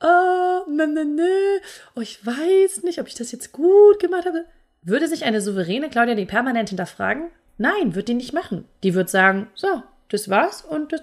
oh, 0.00 0.70
ne, 0.70 0.86
ne, 0.86 1.04
ne, 1.04 1.60
oh, 1.94 2.00
ich 2.00 2.24
weiß 2.24 2.82
nicht, 2.82 2.98
ob 2.98 3.08
ich 3.08 3.14
das 3.14 3.32
jetzt 3.32 3.52
gut 3.52 3.98
gemacht 3.98 4.26
habe. 4.26 4.44
Würde 4.82 5.08
sich 5.08 5.24
eine 5.24 5.40
souveräne 5.40 5.90
Claudia 5.90 6.14
die 6.14 6.26
permanent 6.26 6.70
hinterfragen? 6.70 7.30
Nein, 7.58 7.94
wird 7.94 8.08
die 8.08 8.14
nicht 8.14 8.32
machen. 8.32 8.66
Die 8.82 8.94
wird 8.94 9.10
sagen, 9.10 9.48
so, 9.54 9.82
das 10.08 10.28
war's 10.28 10.62
und 10.62 10.92
das, 10.92 11.02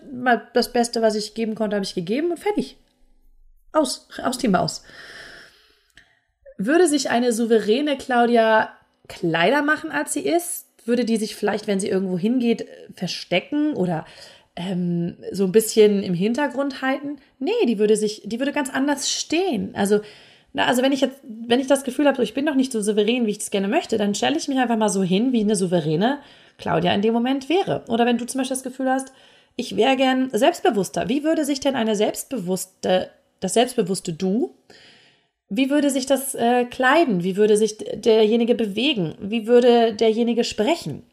das 0.53 0.73
Beste, 0.73 1.01
was 1.01 1.15
ich 1.15 1.33
geben 1.33 1.55
konnte, 1.55 1.75
habe 1.75 1.85
ich 1.85 1.95
gegeben 1.95 2.31
und 2.31 2.39
fertig. 2.39 2.77
Aus, 3.73 4.07
aus 4.23 4.37
die 4.37 4.47
Maus. 4.47 4.83
Würde 6.65 6.87
sich 6.87 7.09
eine 7.09 7.33
souveräne 7.33 7.97
Claudia 7.97 8.69
Kleider 9.07 9.61
machen, 9.61 9.91
als 9.91 10.13
sie 10.13 10.21
ist? 10.21 10.67
Würde 10.85 11.05
die 11.05 11.17
sich 11.17 11.35
vielleicht, 11.35 11.67
wenn 11.67 11.79
sie 11.79 11.89
irgendwo 11.89 12.17
hingeht, 12.17 12.65
verstecken 12.95 13.73
oder 13.73 14.05
ähm, 14.55 15.17
so 15.31 15.45
ein 15.45 15.51
bisschen 15.51 16.01
im 16.03 16.13
Hintergrund 16.13 16.81
halten? 16.81 17.17
Nee, 17.39 17.65
die 17.67 17.79
würde 17.79 17.95
sich, 17.95 18.23
die 18.25 18.39
würde 18.39 18.51
ganz 18.51 18.69
anders 18.69 19.11
stehen. 19.11 19.75
Also, 19.75 20.01
na, 20.53 20.65
also 20.65 20.81
wenn 20.81 20.91
ich 20.91 21.01
jetzt, 21.01 21.17
wenn 21.23 21.59
ich 21.59 21.67
das 21.67 21.83
Gefühl 21.83 22.07
habe, 22.07 22.23
ich 22.23 22.33
bin 22.33 22.45
noch 22.45 22.55
nicht 22.55 22.71
so 22.71 22.81
souverän, 22.81 23.25
wie 23.25 23.31
ich 23.31 23.39
es 23.39 23.51
gerne 23.51 23.67
möchte, 23.67 23.97
dann 23.97 24.15
stelle 24.15 24.37
ich 24.37 24.47
mich 24.47 24.57
einfach 24.57 24.77
mal 24.77 24.89
so 24.89 25.03
hin, 25.03 25.31
wie 25.31 25.41
eine 25.41 25.55
souveräne 25.55 26.19
Claudia 26.57 26.93
in 26.93 27.01
dem 27.01 27.13
Moment 27.13 27.49
wäre. 27.49 27.83
Oder 27.87 28.05
wenn 28.05 28.17
du 28.17 28.25
zum 28.25 28.39
Beispiel 28.39 28.55
das 28.55 28.63
Gefühl 28.63 28.89
hast, 28.89 29.13
ich 29.55 29.75
wäre 29.75 29.95
gern 29.95 30.29
selbstbewusster. 30.31 31.09
Wie 31.09 31.23
würde 31.23 31.45
sich 31.45 31.59
denn 31.59 31.75
eine 31.75 31.95
selbstbewusste, 31.95 33.09
das 33.39 33.53
selbstbewusste 33.53 34.13
Du, 34.13 34.55
wie 35.53 35.69
würde 35.69 35.89
sich 35.89 36.05
das 36.05 36.33
äh, 36.33 36.63
kleiden? 36.63 37.25
Wie 37.25 37.35
würde 37.35 37.57
sich 37.57 37.77
derjenige 37.77 38.55
bewegen? 38.55 39.15
Wie 39.19 39.47
würde 39.47 39.93
derjenige 39.93 40.45
sprechen? 40.45 41.03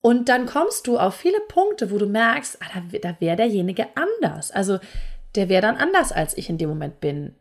Und 0.00 0.30
dann 0.30 0.46
kommst 0.46 0.86
du 0.86 0.98
auf 0.98 1.14
viele 1.14 1.40
Punkte, 1.46 1.90
wo 1.90 1.98
du 1.98 2.06
merkst, 2.06 2.56
ah, 2.62 2.80
da, 2.90 2.98
da 2.98 3.16
wäre 3.20 3.36
derjenige 3.36 3.88
anders. 3.96 4.50
Also 4.50 4.78
der 5.34 5.50
wäre 5.50 5.60
dann 5.60 5.76
anders, 5.76 6.10
als 6.10 6.34
ich 6.38 6.48
in 6.48 6.56
dem 6.56 6.70
Moment 6.70 7.00
bin. 7.00 7.34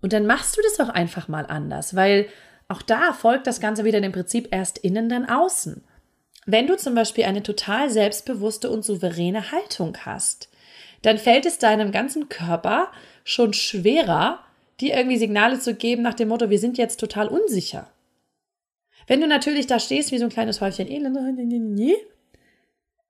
Und 0.00 0.12
dann 0.12 0.24
machst 0.24 0.56
du 0.56 0.62
das 0.62 0.78
auch 0.78 0.92
einfach 0.92 1.26
mal 1.26 1.46
anders, 1.46 1.96
weil 1.96 2.28
auch 2.68 2.82
da 2.82 3.12
folgt 3.12 3.48
das 3.48 3.58
Ganze 3.58 3.84
wieder 3.84 4.00
dem 4.00 4.12
Prinzip 4.12 4.48
erst 4.52 4.78
innen, 4.78 5.08
dann 5.08 5.28
außen. 5.28 5.82
Wenn 6.44 6.68
du 6.68 6.76
zum 6.76 6.94
Beispiel 6.94 7.24
eine 7.24 7.42
total 7.42 7.90
selbstbewusste 7.90 8.70
und 8.70 8.84
souveräne 8.84 9.50
Haltung 9.50 9.96
hast, 10.04 10.48
dann 11.02 11.18
fällt 11.18 11.44
es 11.44 11.58
deinem 11.58 11.90
ganzen 11.90 12.28
Körper 12.28 12.92
schon 13.26 13.52
schwerer, 13.52 14.38
dir 14.80 14.96
irgendwie 14.96 15.18
Signale 15.18 15.58
zu 15.58 15.74
geben 15.74 16.02
nach 16.02 16.14
dem 16.14 16.28
Motto, 16.28 16.48
wir 16.48 16.60
sind 16.60 16.78
jetzt 16.78 17.00
total 17.00 17.26
unsicher. 17.26 17.90
Wenn 19.08 19.20
du 19.20 19.26
natürlich 19.26 19.66
da 19.66 19.80
stehst 19.80 20.12
wie 20.12 20.18
so 20.18 20.24
ein 20.24 20.30
kleines 20.30 20.60
Häufchen 20.60 20.86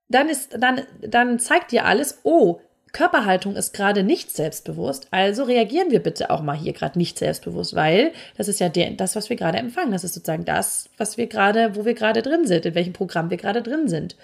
dann 0.09 0.27
ist, 0.27 0.57
dann, 0.59 0.81
dann 1.01 1.37
zeigt 1.37 1.71
dir 1.71 1.85
alles, 1.85 2.19
oh, 2.23 2.59
Körperhaltung 2.93 3.55
ist 3.55 3.73
gerade 3.73 4.01
nicht 4.01 4.31
selbstbewusst, 4.31 5.07
also 5.11 5.43
reagieren 5.43 5.91
wir 5.91 6.01
bitte 6.01 6.31
auch 6.31 6.41
mal 6.41 6.57
hier 6.57 6.73
gerade 6.73 6.97
nicht 6.97 7.19
selbstbewusst, 7.19 7.75
weil 7.75 8.11
das 8.37 8.47
ist 8.47 8.59
ja 8.59 8.69
der, 8.69 8.91
das, 8.91 9.15
was 9.15 9.29
wir 9.29 9.35
gerade 9.35 9.59
empfangen. 9.59 9.91
Das 9.91 10.03
ist 10.03 10.15
sozusagen 10.15 10.45
das, 10.45 10.89
was 10.97 11.17
wir 11.17 11.27
gerade, 11.27 11.75
wo 11.75 11.85
wir 11.85 11.93
gerade 11.93 12.23
drin 12.23 12.47
sind, 12.47 12.65
in 12.65 12.73
welchem 12.73 12.93
Programm 12.93 13.29
wir 13.29 13.37
gerade 13.37 13.61
drin 13.61 13.87
sind. 13.87 14.15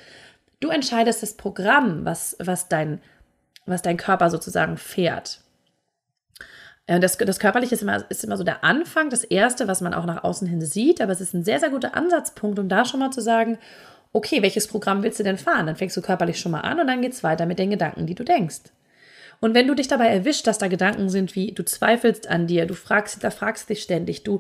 Du 0.60 0.70
entscheidest 0.70 1.22
das 1.22 1.34
Programm, 1.34 2.04
was, 2.04 2.36
was, 2.40 2.68
dein, 2.68 3.00
was 3.68 3.84
dein 3.84 3.98
Körper 3.98 4.32
sozusagen 4.32 4.78
fährt. 4.78 5.43
Äh, 6.88 7.00
das, 7.00 7.18
das 7.18 7.40
Körperliche 7.40 7.76
ist 7.76 7.82
immer, 7.82 8.10
ist 8.10 8.24
immer 8.24 8.38
so 8.38 8.44
der 8.44 8.64
Anfang, 8.64 9.10
das 9.10 9.24
Erste, 9.24 9.68
was 9.68 9.82
man 9.82 9.94
auch 9.94 10.06
nach 10.06 10.24
außen 10.24 10.48
hin 10.48 10.62
sieht, 10.62 11.02
aber 11.02 11.12
es 11.12 11.22
ist 11.22 11.34
ein 11.34 11.44
sehr, 11.44 11.60
sehr 11.60 11.70
guter 11.70 11.96
Ansatzpunkt, 11.96 12.60
um 12.60 12.70
da 12.70 12.86
schon 12.86 13.00
mal 13.00 13.12
zu 13.12 13.22
sagen, 13.22 13.58
okay, 14.12 14.42
welches 14.42 14.68
Programm 14.68 15.04
willst 15.04 15.20
du 15.20 15.24
denn 15.24 15.38
fahren? 15.38 15.66
Dann 15.66 15.76
fängst 15.76 15.98
du 15.98 16.02
körperlich 16.02 16.40
schon 16.40 16.52
mal 16.52 16.62
an 16.62 16.80
und 16.80 16.88
dann 16.88 17.02
geht 17.02 17.14
es 17.14 17.24
weiter 17.24 17.46
mit 17.46 17.60
den 17.60 17.72
Gedanken, 17.72 18.06
die 18.06 18.16
du 18.16 18.24
denkst. 18.24 18.62
Und 19.40 19.56
wenn 19.56 19.68
du 19.68 19.74
dich 19.74 19.88
dabei 19.88 20.08
erwischt, 20.08 20.48
dass 20.48 20.60
da 20.60 20.68
Gedanken 20.68 21.10
sind 21.10 21.36
wie, 21.36 21.52
du 21.52 21.66
zweifelst 21.66 22.30
an 22.30 22.48
dir, 22.48 22.66
du 22.66 22.76
fragst, 22.76 23.24
da 23.24 23.32
fragst 23.32 23.70
dich 23.70 23.82
ständig, 23.82 24.24
du, 24.24 24.40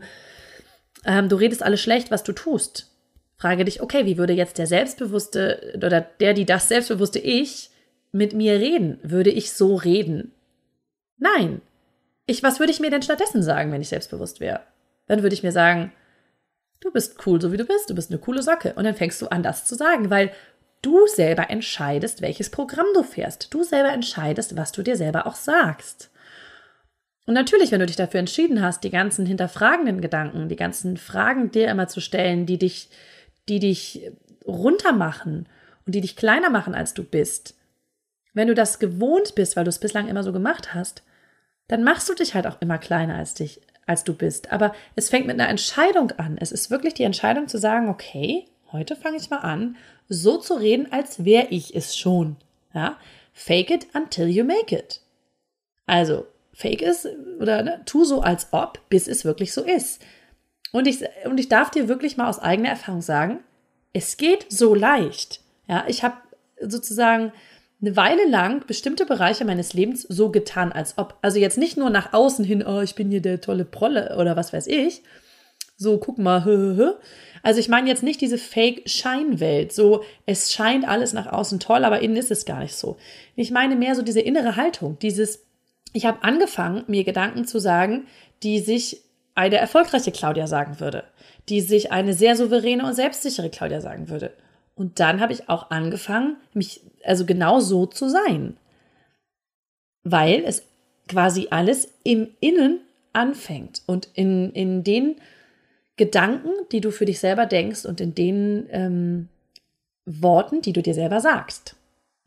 ähm, 1.06 1.28
du 1.28 1.36
redest 1.36 1.64
alles 1.64 1.82
schlecht, 1.82 2.12
was 2.12 2.24
du 2.24 2.32
tust, 2.32 2.92
frage 3.36 3.66
dich, 3.66 3.82
okay, 3.82 4.06
wie 4.06 4.18
würde 4.18 4.34
jetzt 4.34 4.60
der 4.60 4.68
selbstbewusste 4.68 5.74
oder 5.76 6.02
der, 6.02 6.34
die 6.34 6.46
das 6.46 6.70
selbstbewusste 6.70 7.20
Ich 7.20 7.72
mit 8.12 8.34
mir 8.34 8.60
reden? 8.60 9.00
Würde 9.02 9.32
ich 9.32 9.52
so 9.52 9.76
reden? 9.76 10.32
Nein, 11.18 11.62
ich, 12.26 12.44
was 12.44 12.60
würde 12.60 12.72
ich 12.72 12.80
mir 12.80 12.90
denn 12.90 13.02
stattdessen 13.02 13.44
sagen, 13.44 13.72
wenn 13.72 13.82
ich 13.82 13.90
selbstbewusst 13.90 14.40
wäre? 14.40 14.62
Dann 15.08 15.24
würde 15.24 15.34
ich 15.34 15.44
mir 15.44 15.52
sagen, 15.52 15.92
du 16.80 16.92
bist 16.92 17.26
cool, 17.26 17.42
so 17.42 17.52
wie 17.52 17.58
du 17.58 17.66
bist, 17.66 17.90
du 17.90 17.96
bist 17.96 18.12
eine 18.12 18.20
coole 18.20 18.42
Socke. 18.42 18.74
Und 18.74 18.84
dann 18.84 18.96
fängst 18.96 19.22
du 19.22 19.28
an, 19.28 19.44
das 19.44 19.66
zu 19.66 19.76
sagen, 19.76 20.10
weil 20.10 20.32
du 20.82 21.08
selber 21.08 21.50
entscheidest, 21.50 22.22
welches 22.22 22.50
Programm 22.50 22.88
du 22.94 23.04
fährst. 23.04 23.54
Du 23.54 23.64
selber 23.64 23.92
entscheidest, 23.92 24.56
was 24.56 24.72
du 24.72 24.84
dir 24.84 24.96
selber 24.96 25.28
auch 25.28 25.36
sagst. 25.36 26.12
Und 27.26 27.34
natürlich, 27.34 27.72
wenn 27.72 27.80
du 27.80 27.86
dich 27.86 27.96
dafür 27.96 28.20
entschieden 28.20 28.62
hast, 28.62 28.84
die 28.84 28.90
ganzen 28.90 29.26
hinterfragenden 29.26 30.02
Gedanken, 30.02 30.50
die 30.50 30.58
ganzen 30.58 30.98
Fragen 30.98 31.52
dir 31.52 31.70
immer 31.70 31.88
zu 31.88 32.02
stellen, 32.02 32.46
die 32.46 32.58
dich, 32.58 32.90
die 33.48 33.60
dich 33.60 34.12
runtermachen 34.46 35.48
und 35.86 35.96
die 35.96 36.02
dich 36.02 36.18
kleiner 36.18 36.50
machen, 36.50 36.76
als 36.76 36.94
du 36.94 37.04
bist, 37.04 37.56
wenn 38.34 38.50
du 38.50 38.54
das 38.54 38.80
gewohnt 38.80 39.36
bist, 39.36 39.56
weil 39.56 39.64
du 39.64 39.70
es 39.70 39.80
bislang 39.80 40.10
immer 40.10 40.24
so 40.24 40.34
gemacht 40.34 40.74
hast, 40.74 41.04
dann 41.68 41.84
machst 41.84 42.10
du 42.10 42.14
dich 42.14 42.36
halt 42.36 42.48
auch 42.48 42.62
immer 42.62 42.78
kleiner 42.78 43.16
als 43.16 43.34
dich, 43.34 43.62
als 43.86 44.04
du 44.04 44.14
bist. 44.14 44.52
Aber 44.52 44.74
es 44.96 45.10
fängt 45.10 45.28
mit 45.28 45.40
einer 45.40 45.50
Entscheidung 45.50 46.12
an. 46.12 46.38
Es 46.40 46.52
ist 46.52 46.72
wirklich 46.72 46.94
die 46.94 47.04
Entscheidung 47.04 47.48
zu 47.48 47.58
sagen, 47.58 47.90
okay, 47.90 48.46
heute 48.72 48.96
fange 48.96 49.18
ich 49.18 49.30
mal 49.30 49.40
an, 49.40 49.78
so 50.10 50.38
zu 50.38 50.56
reden, 50.56 50.92
als 50.92 51.26
wäre 51.26 51.48
ich 51.50 51.76
es 51.76 51.96
schon. 51.96 52.36
Ja? 52.74 52.98
Fake 53.34 53.72
it 53.72 53.88
until 53.94 54.28
you 54.28 54.44
make 54.44 54.76
it. 54.76 55.02
Also, 55.86 56.28
fake 56.54 56.82
es 56.82 57.08
oder 57.40 57.64
ne, 57.64 57.82
tu 57.86 58.06
so 58.06 58.22
als 58.22 58.48
ob, 58.52 58.80
bis 58.90 59.08
es 59.08 59.26
wirklich 59.26 59.54
so 59.54 59.64
ist. 59.64 60.02
Und 60.72 60.88
ich, 60.88 61.04
und 61.26 61.40
ich 61.40 61.50
darf 61.50 61.72
dir 61.72 61.88
wirklich 61.88 62.18
mal 62.18 62.30
aus 62.30 62.40
eigener 62.40 62.70
Erfahrung 62.70 63.02
sagen, 63.02 63.44
es 63.92 64.18
geht 64.18 64.48
so 64.50 64.74
leicht. 64.74 65.42
Ja, 65.68 65.86
ich 65.88 66.04
habe 66.04 66.18
sozusagen 66.60 67.32
eine 67.84 67.98
Weile 67.98 68.30
lang 68.30 68.66
bestimmte 68.66 69.06
Bereiche 69.06 69.44
meines 69.44 69.74
Lebens 69.74 70.04
so 70.04 70.30
getan, 70.30 70.72
als 70.72 70.98
ob. 70.98 71.18
Also 71.22 71.38
jetzt 71.38 71.58
nicht 71.58 71.76
nur 71.76 71.90
nach 71.90 72.14
außen 72.14 72.46
hin, 72.46 72.64
oh, 72.66 72.80
ich 72.80 72.96
bin 72.96 73.10
hier 73.10 73.22
der 73.22 73.42
tolle 73.42 73.66
Prolle 73.66 74.16
oder 74.18 74.38
was 74.38 74.54
weiß 74.54 74.68
ich. 74.68 75.04
So, 75.76 75.98
guck 75.98 76.18
mal, 76.18 76.46
hö, 76.46 76.76
hö. 76.78 76.94
Also 77.42 77.60
ich 77.60 77.68
meine 77.68 77.90
jetzt 77.90 78.04
nicht 78.04 78.22
diese 78.22 78.38
Fake-Scheinwelt, 78.38 79.74
so 79.74 80.04
es 80.26 80.54
scheint 80.54 80.88
alles 80.88 81.12
nach 81.12 81.28
außen 81.28 81.60
toll, 81.60 81.84
aber 81.84 82.00
innen 82.00 82.16
ist 82.16 82.32
es 82.32 82.46
gar 82.46 82.60
nicht 82.60 82.76
so. 82.76 82.96
Ich 83.36 83.52
meine 83.52 83.76
mehr 83.76 83.96
so 83.96 84.02
diese 84.02 84.22
innere 84.22 84.56
Haltung, 84.56 84.98
dieses, 85.00 85.46
ich 85.92 86.06
habe 86.06 86.24
angefangen, 86.24 86.86
mir 86.88 87.04
Gedanken 87.04 87.46
zu 87.46 87.60
sagen, 87.60 88.08
die 88.44 88.60
sich 88.60 89.02
eine 89.36 89.58
erfolgreiche 89.58 90.14
Claudia 90.14 90.48
sagen 90.48 90.80
würde, 90.80 91.04
die 91.50 91.60
sich 91.60 91.92
eine 91.92 92.14
sehr 92.14 92.38
souveräne 92.38 92.86
und 92.86 92.94
selbstsichere 92.94 93.50
Claudia 93.50 93.82
sagen 93.82 94.08
würde. 94.08 94.32
Und 94.76 95.02
dann 95.02 95.20
habe 95.20 95.34
ich 95.34 95.50
auch 95.50 95.70
angefangen, 95.70 96.38
mich 96.54 96.82
also 97.04 97.26
genau 97.26 97.60
so 97.60 97.86
zu 97.86 98.10
sein. 98.10 98.58
Weil 100.04 100.44
es 100.46 100.64
quasi 101.08 101.48
alles 101.50 101.94
im 102.04 102.30
Innen 102.40 102.82
anfängt 103.14 103.82
und 103.86 104.10
in, 104.14 104.52
in 104.52 104.84
den 104.84 105.16
Gedanken, 105.96 106.50
die 106.72 106.82
du 106.82 106.92
für 106.92 107.06
dich 107.06 107.20
selber 107.20 107.46
denkst 107.46 107.86
und 107.86 108.02
in 108.02 108.16
den 108.16 108.68
ähm, 108.72 109.30
Worten, 110.06 110.62
die 110.62 110.74
du 110.74 110.82
dir 110.82 110.94
selber 110.94 111.22
sagst. 111.22 111.76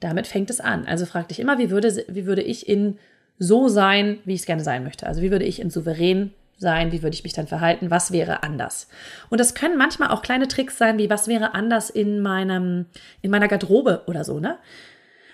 Damit 0.01 0.27
fängt 0.27 0.51
es 0.51 0.61
an. 0.61 0.87
Also 0.87 1.07
frag 1.07 1.29
dich 1.29 1.41
immer, 1.41 1.59
wie 1.59 1.71
würde, 1.71 2.05
wie 2.09 2.27
würde 2.27 2.43
ich 2.43 2.69
in 2.69 2.99
so 3.39 3.69
sein, 3.69 4.19
wie 4.25 4.35
ich 4.35 4.41
es 4.41 4.47
gerne 4.47 4.63
sein 4.63 4.85
möchte. 4.85 5.07
Also 5.07 5.23
wie 5.23 5.31
würde 5.31 5.45
ich 5.45 5.61
in 5.61 5.71
souverän 5.71 6.33
sein? 6.57 6.93
Wie 6.93 7.03
würde 7.03 7.15
ich 7.15 7.25
mich 7.25 7.33
dann 7.33 7.47
verhalten? 7.47 7.91
Was 7.91 8.13
wäre 8.13 8.43
anders? 8.43 8.89
Und 9.29 9.41
das 9.41 9.55
können 9.55 9.77
manchmal 9.77 10.11
auch 10.11 10.23
kleine 10.23 10.49
Tricks 10.49 10.79
sein, 10.79 10.99
wie 10.99 11.11
was 11.11 11.29
wäre 11.29 11.55
anders 11.55 11.91
in 11.91 12.21
meinem, 12.21 12.87
in 13.23 13.31
meiner 13.31 13.49
Garderobe 13.49 14.03
oder 14.07 14.25
so, 14.25 14.41
ne? 14.41 14.59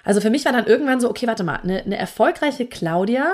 Also 0.05 0.21
für 0.21 0.31
mich 0.31 0.45
war 0.45 0.52
dann 0.52 0.67
irgendwann 0.67 1.00
so, 1.00 1.09
okay, 1.09 1.29
warte 1.29 1.45
mal, 1.45 1.61
eine, 1.61 1.83
eine 1.83 1.97
erfolgreiche 1.97 2.67
Claudia 2.67 3.33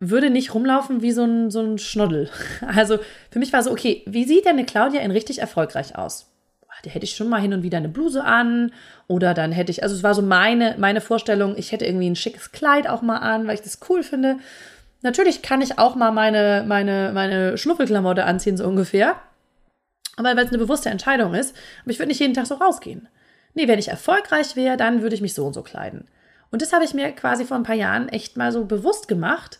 würde 0.00 0.30
nicht 0.30 0.52
rumlaufen 0.52 1.00
wie 1.00 1.12
so 1.12 1.22
ein, 1.24 1.50
so 1.50 1.60
ein 1.60 1.78
Schnoddel. 1.78 2.28
Also 2.66 2.98
für 3.30 3.38
mich 3.38 3.52
war 3.52 3.62
so, 3.62 3.70
okay, 3.70 4.02
wie 4.06 4.24
sieht 4.24 4.44
denn 4.44 4.52
eine 4.52 4.66
Claudia 4.66 5.00
in 5.00 5.12
richtig 5.12 5.38
erfolgreich 5.38 5.96
aus? 5.96 6.28
Da 6.82 6.90
hätte 6.90 7.04
ich 7.04 7.14
schon 7.14 7.28
mal 7.28 7.40
hin 7.40 7.52
und 7.52 7.62
wieder 7.62 7.78
eine 7.78 7.88
Bluse 7.88 8.24
an 8.24 8.72
oder 9.06 9.34
dann 9.34 9.52
hätte 9.52 9.70
ich, 9.70 9.82
also 9.84 9.94
es 9.94 10.02
war 10.02 10.14
so 10.14 10.22
meine, 10.22 10.74
meine 10.78 11.00
Vorstellung, 11.00 11.56
ich 11.56 11.70
hätte 11.70 11.84
irgendwie 11.84 12.10
ein 12.10 12.16
schickes 12.16 12.50
Kleid 12.50 12.88
auch 12.88 13.02
mal 13.02 13.18
an, 13.18 13.46
weil 13.46 13.54
ich 13.54 13.62
das 13.62 13.78
cool 13.88 14.02
finde. 14.02 14.38
Natürlich 15.02 15.42
kann 15.42 15.60
ich 15.60 15.78
auch 15.78 15.94
mal 15.94 16.12
meine, 16.12 16.64
meine, 16.66 17.10
meine 17.12 17.58
Schnuffelklamotte 17.58 18.24
anziehen, 18.24 18.56
so 18.56 18.66
ungefähr. 18.66 19.16
Aber 20.16 20.36
weil 20.36 20.44
es 20.44 20.50
eine 20.50 20.58
bewusste 20.58 20.90
Entscheidung 20.90 21.34
ist. 21.34 21.56
Aber 21.82 21.90
ich 21.90 21.98
würde 21.98 22.08
nicht 22.08 22.20
jeden 22.20 22.34
Tag 22.34 22.46
so 22.46 22.54
rausgehen. 22.54 23.08
Nee, 23.54 23.68
wenn 23.68 23.78
ich 23.78 23.88
erfolgreich 23.88 24.56
wäre, 24.56 24.76
dann 24.76 25.02
würde 25.02 25.14
ich 25.14 25.22
mich 25.22 25.34
so 25.34 25.46
und 25.46 25.54
so 25.54 25.62
kleiden. 25.62 26.08
Und 26.50 26.62
das 26.62 26.72
habe 26.72 26.84
ich 26.84 26.94
mir 26.94 27.10
quasi 27.12 27.44
vor 27.44 27.56
ein 27.56 27.62
paar 27.64 27.74
Jahren 27.74 28.08
echt 28.08 28.36
mal 28.36 28.52
so 28.52 28.64
bewusst 28.64 29.08
gemacht. 29.08 29.58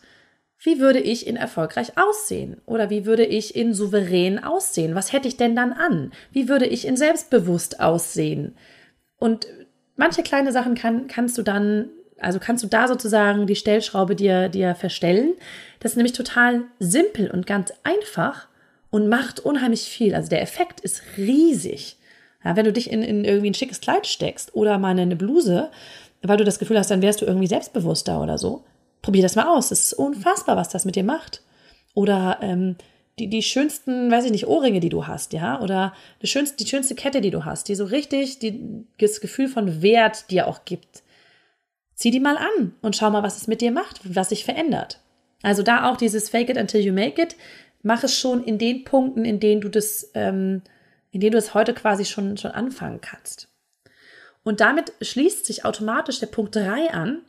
Wie 0.59 0.79
würde 0.79 0.99
ich 0.99 1.27
in 1.27 1.35
erfolgreich 1.35 1.97
aussehen? 1.97 2.61
Oder 2.65 2.89
wie 2.89 3.05
würde 3.05 3.25
ich 3.25 3.55
in 3.55 3.73
souverän 3.73 4.41
aussehen? 4.41 4.95
Was 4.95 5.11
hätte 5.11 5.27
ich 5.27 5.35
denn 5.35 5.55
dann 5.55 5.73
an? 5.73 6.11
Wie 6.31 6.47
würde 6.47 6.65
ich 6.65 6.87
in 6.87 6.95
selbstbewusst 6.95 7.79
aussehen? 7.79 8.55
Und 9.17 9.47
manche 9.95 10.23
kleine 10.23 10.51
Sachen 10.51 10.75
kann, 10.75 11.07
kannst 11.07 11.37
du 11.37 11.41
dann, 11.43 11.89
also 12.19 12.39
kannst 12.39 12.63
du 12.63 12.67
da 12.67 12.87
sozusagen 12.87 13.47
die 13.47 13.55
Stellschraube 13.55 14.15
dir, 14.15 14.49
dir 14.49 14.75
verstellen. 14.75 15.33
Das 15.79 15.91
ist 15.91 15.97
nämlich 15.97 16.13
total 16.13 16.63
simpel 16.79 17.29
und 17.29 17.45
ganz 17.45 17.73
einfach 17.83 18.47
und 18.89 19.09
macht 19.09 19.39
unheimlich 19.39 19.83
viel. 19.83 20.15
Also 20.15 20.29
der 20.29 20.41
Effekt 20.41 20.79
ist 20.79 21.01
riesig. 21.17 21.97
Ja, 22.43 22.55
wenn 22.55 22.65
du 22.65 22.73
dich 22.73 22.91
in, 22.91 23.01
in 23.01 23.25
irgendwie 23.25 23.49
ein 23.49 23.55
schickes 23.55 23.81
Kleid 23.81 24.05
steckst 24.05 24.55
oder 24.55 24.77
mal 24.77 24.97
eine 24.97 25.15
Bluse, 25.15 25.69
weil 26.21 26.37
du 26.37 26.43
das 26.43 26.59
Gefühl 26.59 26.77
hast, 26.77 26.91
dann 26.91 27.01
wärst 27.01 27.21
du 27.21 27.25
irgendwie 27.25 27.47
selbstbewusster 27.47 28.21
oder 28.21 28.37
so, 28.37 28.63
probier 29.01 29.21
das 29.21 29.35
mal 29.35 29.47
aus. 29.47 29.71
Es 29.71 29.85
ist 29.85 29.93
unfassbar, 29.93 30.55
was 30.55 30.69
das 30.69 30.85
mit 30.85 30.95
dir 30.95 31.03
macht. 31.03 31.41
Oder 31.93 32.39
ähm, 32.41 32.75
die, 33.19 33.27
die 33.27 33.43
schönsten, 33.43 34.09
weiß 34.09 34.25
ich 34.25 34.31
nicht, 34.31 34.47
Ohrringe, 34.47 34.79
die 34.79 34.89
du 34.89 35.05
hast, 35.05 35.33
ja, 35.33 35.61
oder 35.61 35.93
die 36.21 36.27
schönste, 36.27 36.63
die 36.63 36.69
schönste 36.69 36.95
Kette, 36.95 37.21
die 37.21 37.29
du 37.29 37.45
hast, 37.45 37.67
die 37.67 37.75
so 37.75 37.85
richtig 37.85 38.39
die, 38.39 38.85
das 38.99 39.21
Gefühl 39.21 39.47
von 39.47 39.81
Wert 39.81 40.31
dir 40.31 40.47
auch 40.47 40.65
gibt. 40.65 41.02
Zieh 41.95 42.11
die 42.11 42.19
mal 42.19 42.37
an 42.37 42.73
und 42.81 42.95
schau 42.95 43.09
mal, 43.09 43.23
was 43.23 43.37
es 43.37 43.47
mit 43.47 43.61
dir 43.61 43.71
macht, 43.71 44.01
was 44.03 44.29
sich 44.29 44.45
verändert. 44.45 44.99
Also 45.41 45.61
da 45.61 45.89
auch 45.89 45.97
dieses 45.97 46.29
Fake 46.29 46.49
it 46.49 46.57
until 46.57 46.81
you 46.81 46.93
make 46.93 47.21
it, 47.21 47.35
mach 47.83 48.03
es 48.03 48.17
schon 48.17 48.43
in 48.43 48.57
den 48.57 48.83
Punkten, 48.83 49.25
in 49.25 49.39
denen 49.39 49.61
du 49.61 49.69
das, 49.69 50.09
ähm, 50.13 50.61
in 51.11 51.19
denen 51.19 51.33
du 51.33 51.37
es 51.37 51.53
heute 51.53 51.73
quasi 51.73 52.05
schon, 52.05 52.37
schon 52.37 52.51
anfangen 52.51 53.01
kannst. 53.01 53.49
Und 54.43 54.59
damit 54.59 54.93
schließt 55.01 55.45
sich 55.45 55.65
automatisch 55.65 56.19
der 56.19 56.27
Punkt 56.27 56.55
3 56.55 56.91
an. 56.91 57.21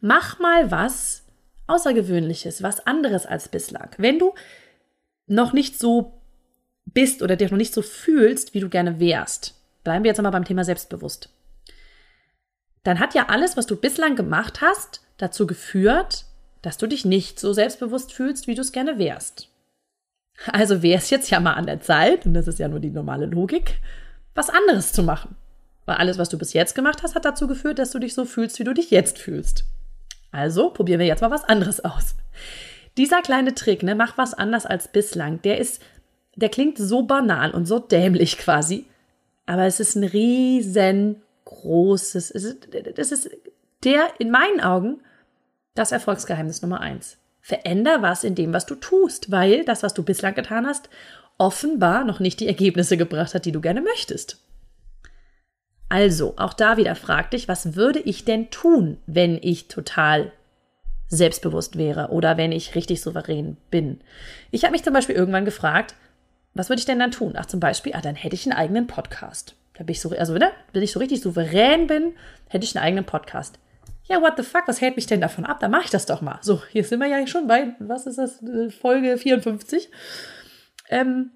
Mach 0.00 0.38
mal 0.38 0.70
was 0.70 1.22
Außergewöhnliches, 1.68 2.62
was 2.62 2.86
anderes 2.86 3.26
als 3.26 3.48
bislang. 3.48 3.90
Wenn 3.98 4.18
du 4.18 4.34
noch 5.26 5.52
nicht 5.52 5.78
so 5.78 6.20
bist 6.84 7.22
oder 7.22 7.34
dich 7.34 7.50
noch 7.50 7.58
nicht 7.58 7.74
so 7.74 7.82
fühlst, 7.82 8.54
wie 8.54 8.60
du 8.60 8.68
gerne 8.68 9.00
wärst, 9.00 9.54
bleiben 9.82 10.04
wir 10.04 10.10
jetzt 10.10 10.18
einmal 10.18 10.32
beim 10.32 10.44
Thema 10.44 10.64
selbstbewusst, 10.64 11.28
dann 12.86 13.00
hat 13.00 13.14
ja 13.14 13.26
alles, 13.28 13.56
was 13.56 13.66
du 13.66 13.76
bislang 13.76 14.16
gemacht 14.16 14.60
hast, 14.60 15.00
dazu 15.16 15.46
geführt, 15.46 16.24
dass 16.62 16.78
du 16.78 16.86
dich 16.86 17.04
nicht 17.04 17.40
so 17.40 17.52
selbstbewusst 17.52 18.12
fühlst, 18.12 18.46
wie 18.46 18.54
du 18.54 18.60
es 18.60 18.72
gerne 18.72 18.98
wärst. 18.98 19.48
Also 20.52 20.82
wäre 20.82 20.98
es 20.98 21.10
jetzt 21.10 21.30
ja 21.30 21.40
mal 21.40 21.54
an 21.54 21.66
der 21.66 21.80
Zeit, 21.80 22.26
und 22.26 22.34
das 22.34 22.46
ist 22.46 22.58
ja 22.58 22.68
nur 22.68 22.80
die 22.80 22.90
normale 22.90 23.26
Logik, 23.26 23.80
was 24.34 24.50
anderes 24.50 24.92
zu 24.92 25.02
machen. 25.02 25.34
Weil 25.86 25.96
alles, 25.96 26.18
was 26.18 26.28
du 26.28 26.38
bis 26.38 26.52
jetzt 26.52 26.74
gemacht 26.74 27.02
hast, 27.02 27.14
hat 27.14 27.24
dazu 27.24 27.46
geführt, 27.46 27.78
dass 27.78 27.90
du 27.90 27.98
dich 27.98 28.14
so 28.14 28.24
fühlst, 28.24 28.58
wie 28.58 28.64
du 28.64 28.74
dich 28.74 28.90
jetzt 28.90 29.18
fühlst. 29.18 29.64
Also 30.30 30.70
probieren 30.70 31.00
wir 31.00 31.06
jetzt 31.06 31.22
mal 31.22 31.30
was 31.30 31.44
anderes 31.44 31.84
aus. 31.84 32.16
Dieser 32.96 33.22
kleine 33.22 33.54
Trick, 33.54 33.82
ne, 33.82 33.94
mach 33.94 34.18
was 34.18 34.34
anders 34.34 34.66
als 34.66 34.88
bislang, 34.88 35.40
der 35.42 35.58
ist, 35.58 35.82
der 36.34 36.48
klingt 36.48 36.78
so 36.78 37.02
banal 37.02 37.50
und 37.52 37.66
so 37.66 37.78
dämlich 37.78 38.38
quasi, 38.38 38.86
aber 39.46 39.64
es 39.64 39.80
ist 39.80 39.94
ein 39.96 40.04
riesengroßes, 40.04 41.25
es 41.64 42.14
ist, 42.30 42.68
das 42.96 43.12
ist 43.12 43.30
der, 43.84 44.08
in 44.18 44.30
meinen 44.30 44.60
Augen, 44.60 45.00
das 45.74 45.92
Erfolgsgeheimnis 45.92 46.62
Nummer 46.62 46.80
eins. 46.80 47.18
Veränder 47.40 48.02
was 48.02 48.24
in 48.24 48.34
dem, 48.34 48.52
was 48.52 48.66
du 48.66 48.74
tust, 48.74 49.30
weil 49.30 49.64
das, 49.64 49.82
was 49.82 49.94
du 49.94 50.02
bislang 50.02 50.34
getan 50.34 50.66
hast, 50.66 50.88
offenbar 51.38 52.04
noch 52.04 52.18
nicht 52.18 52.40
die 52.40 52.48
Ergebnisse 52.48 52.96
gebracht 52.96 53.34
hat, 53.34 53.44
die 53.44 53.52
du 53.52 53.60
gerne 53.60 53.80
möchtest. 53.80 54.42
Also, 55.88 56.34
auch 56.36 56.54
da 56.54 56.76
wieder 56.76 56.96
frag 56.96 57.30
dich, 57.30 57.46
was 57.46 57.76
würde 57.76 58.00
ich 58.00 58.24
denn 58.24 58.50
tun, 58.50 58.98
wenn 59.06 59.38
ich 59.40 59.68
total 59.68 60.32
selbstbewusst 61.08 61.78
wäre 61.78 62.08
oder 62.08 62.36
wenn 62.36 62.50
ich 62.50 62.74
richtig 62.74 63.00
souverän 63.00 63.56
bin. 63.70 64.00
Ich 64.50 64.64
habe 64.64 64.72
mich 64.72 64.82
zum 64.82 64.92
Beispiel 64.92 65.14
irgendwann 65.14 65.44
gefragt, 65.44 65.94
was 66.54 66.68
würde 66.68 66.80
ich 66.80 66.86
denn 66.86 66.98
dann 66.98 67.12
tun? 67.12 67.34
Ach, 67.36 67.46
zum 67.46 67.60
Beispiel, 67.60 67.92
ah, 67.94 68.00
dann 68.00 68.16
hätte 68.16 68.34
ich 68.34 68.46
einen 68.46 68.58
eigenen 68.58 68.86
Podcast. 68.86 69.54
Da 69.76 69.84
bin 69.84 69.92
ich 69.92 70.00
so, 70.00 70.10
also, 70.10 70.34
ne, 70.34 70.50
wenn 70.72 70.82
ich 70.82 70.92
so 70.92 70.98
richtig 70.98 71.20
souverän 71.20 71.86
bin, 71.86 72.14
hätte 72.48 72.64
ich 72.64 72.76
einen 72.76 72.84
eigenen 72.84 73.04
Podcast. 73.04 73.58
Ja, 74.04 74.22
what 74.22 74.34
the 74.36 74.42
fuck, 74.42 74.62
was 74.66 74.80
hält 74.80 74.96
mich 74.96 75.06
denn 75.06 75.20
davon 75.20 75.44
ab? 75.44 75.60
Dann 75.60 75.70
mache 75.70 75.84
ich 75.84 75.90
das 75.90 76.06
doch 76.06 76.20
mal. 76.20 76.38
So, 76.42 76.62
hier 76.70 76.84
sind 76.84 77.00
wir 77.00 77.08
ja 77.08 77.26
schon 77.26 77.46
bei, 77.46 77.74
was 77.80 78.06
ist 78.06 78.18
das, 78.18 78.40
Folge 78.80 79.18
54. 79.18 79.90
Ähm, 80.88 81.32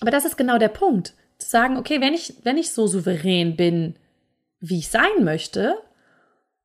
aber 0.00 0.10
das 0.10 0.24
ist 0.24 0.36
genau 0.36 0.58
der 0.58 0.68
Punkt. 0.68 1.14
Zu 1.38 1.48
sagen, 1.48 1.76
okay, 1.76 2.00
wenn 2.00 2.14
ich, 2.14 2.34
wenn 2.44 2.58
ich 2.58 2.70
so 2.70 2.86
souverän 2.86 3.56
bin, 3.56 3.96
wie 4.60 4.78
ich 4.78 4.88
sein 4.88 5.24
möchte 5.24 5.76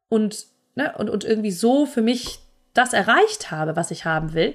und 0.10 0.46
ne, 0.76 0.94
und, 0.98 1.10
und 1.10 1.24
irgendwie 1.24 1.52
so 1.52 1.86
für 1.86 2.02
mich 2.02 2.40
das 2.74 2.94
erreicht 2.94 3.52
habe, 3.52 3.76
was 3.76 3.92
ich 3.92 4.06
haben 4.06 4.34
will, 4.34 4.54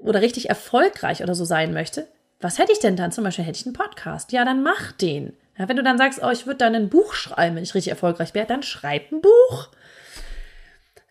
oder 0.00 0.20
richtig 0.20 0.48
erfolgreich 0.48 1.22
oder 1.22 1.34
so 1.34 1.44
sein 1.44 1.72
möchte, 1.72 2.06
was 2.40 2.58
hätte 2.58 2.72
ich 2.72 2.78
denn 2.78 2.94
dann? 2.94 3.10
Zum 3.10 3.24
Beispiel 3.24 3.44
hätte 3.44 3.58
ich 3.58 3.66
einen 3.66 3.74
Podcast. 3.74 4.30
Ja, 4.32 4.44
dann 4.44 4.62
mach 4.62 4.92
den. 4.92 5.36
Ja, 5.58 5.68
wenn 5.68 5.76
du 5.76 5.82
dann 5.82 5.98
sagst, 5.98 6.20
oh, 6.22 6.30
ich 6.30 6.46
würde 6.46 6.58
dann 6.58 6.74
ein 6.74 6.88
Buch 6.88 7.14
schreiben, 7.14 7.56
wenn 7.56 7.62
ich 7.64 7.74
richtig 7.74 7.90
erfolgreich 7.90 8.32
wäre, 8.34 8.46
dann 8.46 8.62
schreib 8.62 9.10
ein 9.10 9.20
Buch. 9.20 9.68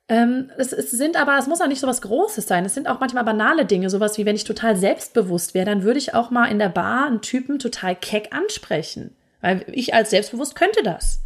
Ähm, 0.09 0.51
es, 0.57 0.71
es, 0.71 0.91
sind 0.91 1.17
aber, 1.17 1.37
es 1.37 1.47
muss 1.47 1.59
auch 1.59 1.67
nicht 1.67 1.81
so 1.81 1.87
was 1.87 2.01
Großes 2.01 2.47
sein. 2.47 2.63
Es 2.63 2.73
sind 2.73 2.87
auch 2.87 3.01
manchmal 3.01 3.25
banale 3.25 3.65
Dinge, 3.65 3.89
sowas 3.89 4.17
wie 4.17 4.25
wenn 4.25 4.37
ich 4.37 4.45
total 4.45 4.77
selbstbewusst 4.77 5.53
wäre, 5.53 5.65
dann 5.65 5.83
würde 5.83 5.99
ich 5.99 6.13
auch 6.13 6.31
mal 6.31 6.45
in 6.45 6.59
der 6.59 6.69
Bar 6.69 7.07
einen 7.07 7.21
Typen 7.21 7.59
total 7.59 7.95
keck 7.95 8.33
ansprechen. 8.33 9.15
Weil 9.41 9.65
ich 9.71 9.93
als 9.93 10.11
selbstbewusst 10.11 10.55
könnte 10.55 10.81
das. 10.81 11.19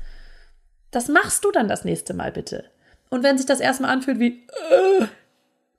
Das 0.90 1.08
machst 1.08 1.46
du 1.46 1.52
dann 1.52 1.68
das 1.68 1.86
nächste 1.86 2.16
Mal 2.16 2.32
bitte. 2.32 2.66
Und 3.10 3.24
wenn 3.24 3.38
sich 3.38 3.46
das 3.46 3.60
erstmal 3.60 3.92
anfühlt 3.92 4.20
wie, 4.20 4.48
äh, 4.72 5.06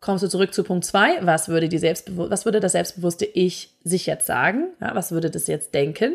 kommst 0.01 0.23
du 0.23 0.29
zurück 0.29 0.55
zu 0.55 0.63
Punkt 0.63 0.85
2, 0.85 1.27
was 1.27 1.49
würde 1.49 1.69
was 1.71 2.45
würde 2.45 2.61
das 2.61 2.73
selbstbewusste 2.73 3.25
Ich 3.25 3.75
sich 3.83 4.07
jetzt 4.07 4.27
sagen? 4.27 4.69
Ja, 4.81 4.95
was 4.95 5.11
würde 5.11 5.29
das 5.29 5.49
jetzt 5.49 5.75
denken? 5.75 6.15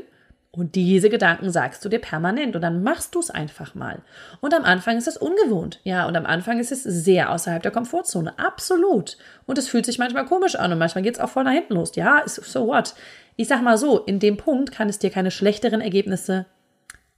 Und 0.51 0.75
diese 0.75 1.10
Gedanken 1.10 1.51
sagst 1.51 1.83
du 1.83 1.89
dir 1.89 1.99
permanent 1.99 2.55
und 2.55 2.62
dann 2.62 2.81
machst 2.81 3.13
du 3.13 3.19
es 3.19 3.29
einfach 3.29 3.75
mal. 3.75 4.01
Und 4.39 4.53
am 4.53 4.63
Anfang 4.63 4.97
ist 4.97 5.07
es 5.07 5.17
ungewohnt. 5.17 5.81
Ja, 5.83 6.07
und 6.07 6.15
am 6.15 6.25
Anfang 6.25 6.60
ist 6.60 6.71
es 6.71 6.83
sehr 6.83 7.31
außerhalb 7.31 7.62
der 7.62 7.71
Komfortzone. 7.71 8.39
Absolut. 8.39 9.17
Und 9.45 9.57
es 9.57 9.67
fühlt 9.67 9.86
sich 9.86 9.99
manchmal 9.99 10.25
komisch 10.25 10.55
an 10.55 10.71
und 10.71 10.79
manchmal 10.79 11.03
geht 11.03 11.15
es 11.15 11.19
auch 11.19 11.29
voll 11.29 11.43
nach 11.43 11.51
hinten 11.51 11.75
los. 11.75 11.95
Ja, 11.95 12.23
so 12.25 12.67
what? 12.67 12.95
Ich 13.36 13.47
sag 13.47 13.62
mal 13.62 13.77
so, 13.77 13.99
in 13.99 14.19
dem 14.19 14.38
Punkt 14.38 14.71
kann 14.71 14.89
es 14.89 14.99
dir 14.99 15.12
keine 15.12 15.31
schlechteren 15.31 15.81
Ergebnisse 15.81 16.45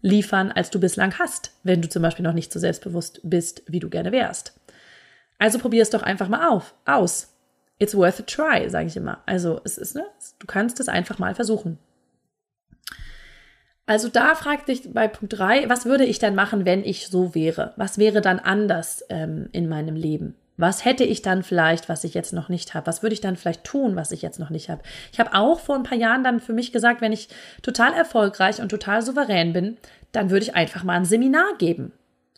liefern, 0.01 0.51
als 0.51 0.69
du 0.69 0.79
bislang 0.79 1.17
hast, 1.19 1.53
wenn 1.63 1.81
du 1.81 1.89
zum 1.89 2.01
Beispiel 2.01 2.23
noch 2.23 2.33
nicht 2.33 2.51
so 2.51 2.59
selbstbewusst 2.59 3.21
bist, 3.23 3.63
wie 3.67 3.79
du 3.79 3.89
gerne 3.89 4.11
wärst. 4.11 4.59
Also 5.37 5.59
probier 5.59 5.81
es 5.81 5.89
doch 5.89 6.03
einfach 6.03 6.27
mal 6.27 6.49
auf, 6.49 6.75
aus. 6.85 7.35
It's 7.79 7.95
worth 7.95 8.19
a 8.19 8.23
try, 8.23 8.69
sage 8.69 8.87
ich 8.87 8.97
immer. 8.97 9.23
Also 9.25 9.61
es 9.63 9.77
ist, 9.77 9.95
ne, 9.95 10.05
du 10.39 10.47
kannst 10.47 10.79
es 10.81 10.89
einfach 10.89 11.19
mal 11.19 11.35
versuchen. 11.35 11.77
Also 13.89 14.07
da 14.07 14.35
frag 14.35 14.67
dich 14.67 14.93
bei 14.93 15.07
Punkt 15.07 15.35
3, 15.39 15.67
was 15.67 15.87
würde 15.87 16.05
ich 16.05 16.19
denn 16.19 16.35
machen, 16.35 16.63
wenn 16.63 16.83
ich 16.83 17.07
so 17.07 17.33
wäre? 17.33 17.73
Was 17.75 17.97
wäre 17.97 18.21
dann 18.21 18.37
anders 18.37 19.03
ähm, 19.09 19.49
in 19.51 19.67
meinem 19.67 19.95
Leben? 19.95 20.35
Was 20.57 20.85
hätte 20.85 21.03
ich 21.03 21.23
dann 21.23 21.41
vielleicht, 21.41 21.89
was 21.89 22.03
ich 22.03 22.13
jetzt 22.13 22.31
noch 22.31 22.49
nicht 22.49 22.75
habe? 22.75 22.85
Was 22.85 23.01
würde 23.01 23.15
ich 23.15 23.21
dann 23.21 23.35
vielleicht 23.35 23.63
tun, 23.63 23.95
was 23.95 24.11
ich 24.11 24.21
jetzt 24.21 24.37
noch 24.37 24.51
nicht 24.51 24.69
habe? 24.69 24.83
Ich 25.11 25.19
habe 25.19 25.33
auch 25.33 25.59
vor 25.59 25.73
ein 25.73 25.81
paar 25.81 25.97
Jahren 25.97 26.23
dann 26.23 26.39
für 26.39 26.53
mich 26.53 26.71
gesagt, 26.71 27.01
wenn 27.01 27.11
ich 27.11 27.29
total 27.63 27.93
erfolgreich 27.93 28.61
und 28.61 28.69
total 28.69 29.01
souverän 29.01 29.53
bin, 29.53 29.77
dann 30.11 30.29
würde 30.29 30.43
ich 30.43 30.53
einfach 30.53 30.83
mal 30.83 30.93
ein 30.93 31.05
Seminar 31.05 31.57
geben. 31.57 31.91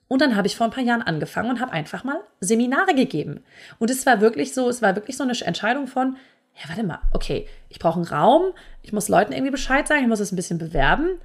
Und 0.08 0.22
dann 0.22 0.38
habe 0.38 0.48
ich 0.48 0.56
vor 0.56 0.68
ein 0.68 0.72
paar 0.72 0.86
Jahren 0.86 1.02
angefangen 1.02 1.50
und 1.50 1.60
habe 1.60 1.74
einfach 1.74 2.06
mal 2.06 2.22
Seminare 2.40 2.96
gegeben. 2.96 3.44
Und 3.78 3.90
es 3.90 4.06
war 4.06 4.22
wirklich 4.22 4.54
so, 4.54 4.70
es 4.70 4.82
war 4.82 4.96
wirklich 4.96 5.18
so 5.18 5.24
eine 5.24 5.34
Entscheidung 5.38 5.88
von, 5.88 6.16
ja, 6.56 6.70
warte 6.70 6.84
mal, 6.84 7.02
okay, 7.12 7.46
ich 7.68 7.80
brauche 7.80 8.00
einen 8.00 8.08
Raum, 8.08 8.54
ich 8.84 8.94
muss 8.94 9.10
Leuten 9.10 9.34
irgendwie 9.34 9.52
Bescheid 9.52 9.86
sagen, 9.86 10.04
ich 10.04 10.08
muss 10.08 10.22
es 10.22 10.32
ein 10.32 10.38
bisschen 10.38 10.58
bewerben. 10.58 11.20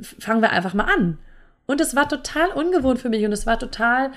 Fangen 0.00 0.42
wir 0.42 0.50
einfach 0.50 0.74
mal 0.74 0.84
an. 0.84 1.18
Und 1.66 1.80
es 1.80 1.94
war 1.96 2.08
total 2.08 2.50
ungewohnt 2.50 2.98
für 2.98 3.08
mich 3.08 3.24
und 3.24 3.32
es 3.32 3.46
war 3.46 3.58
total 3.58 4.12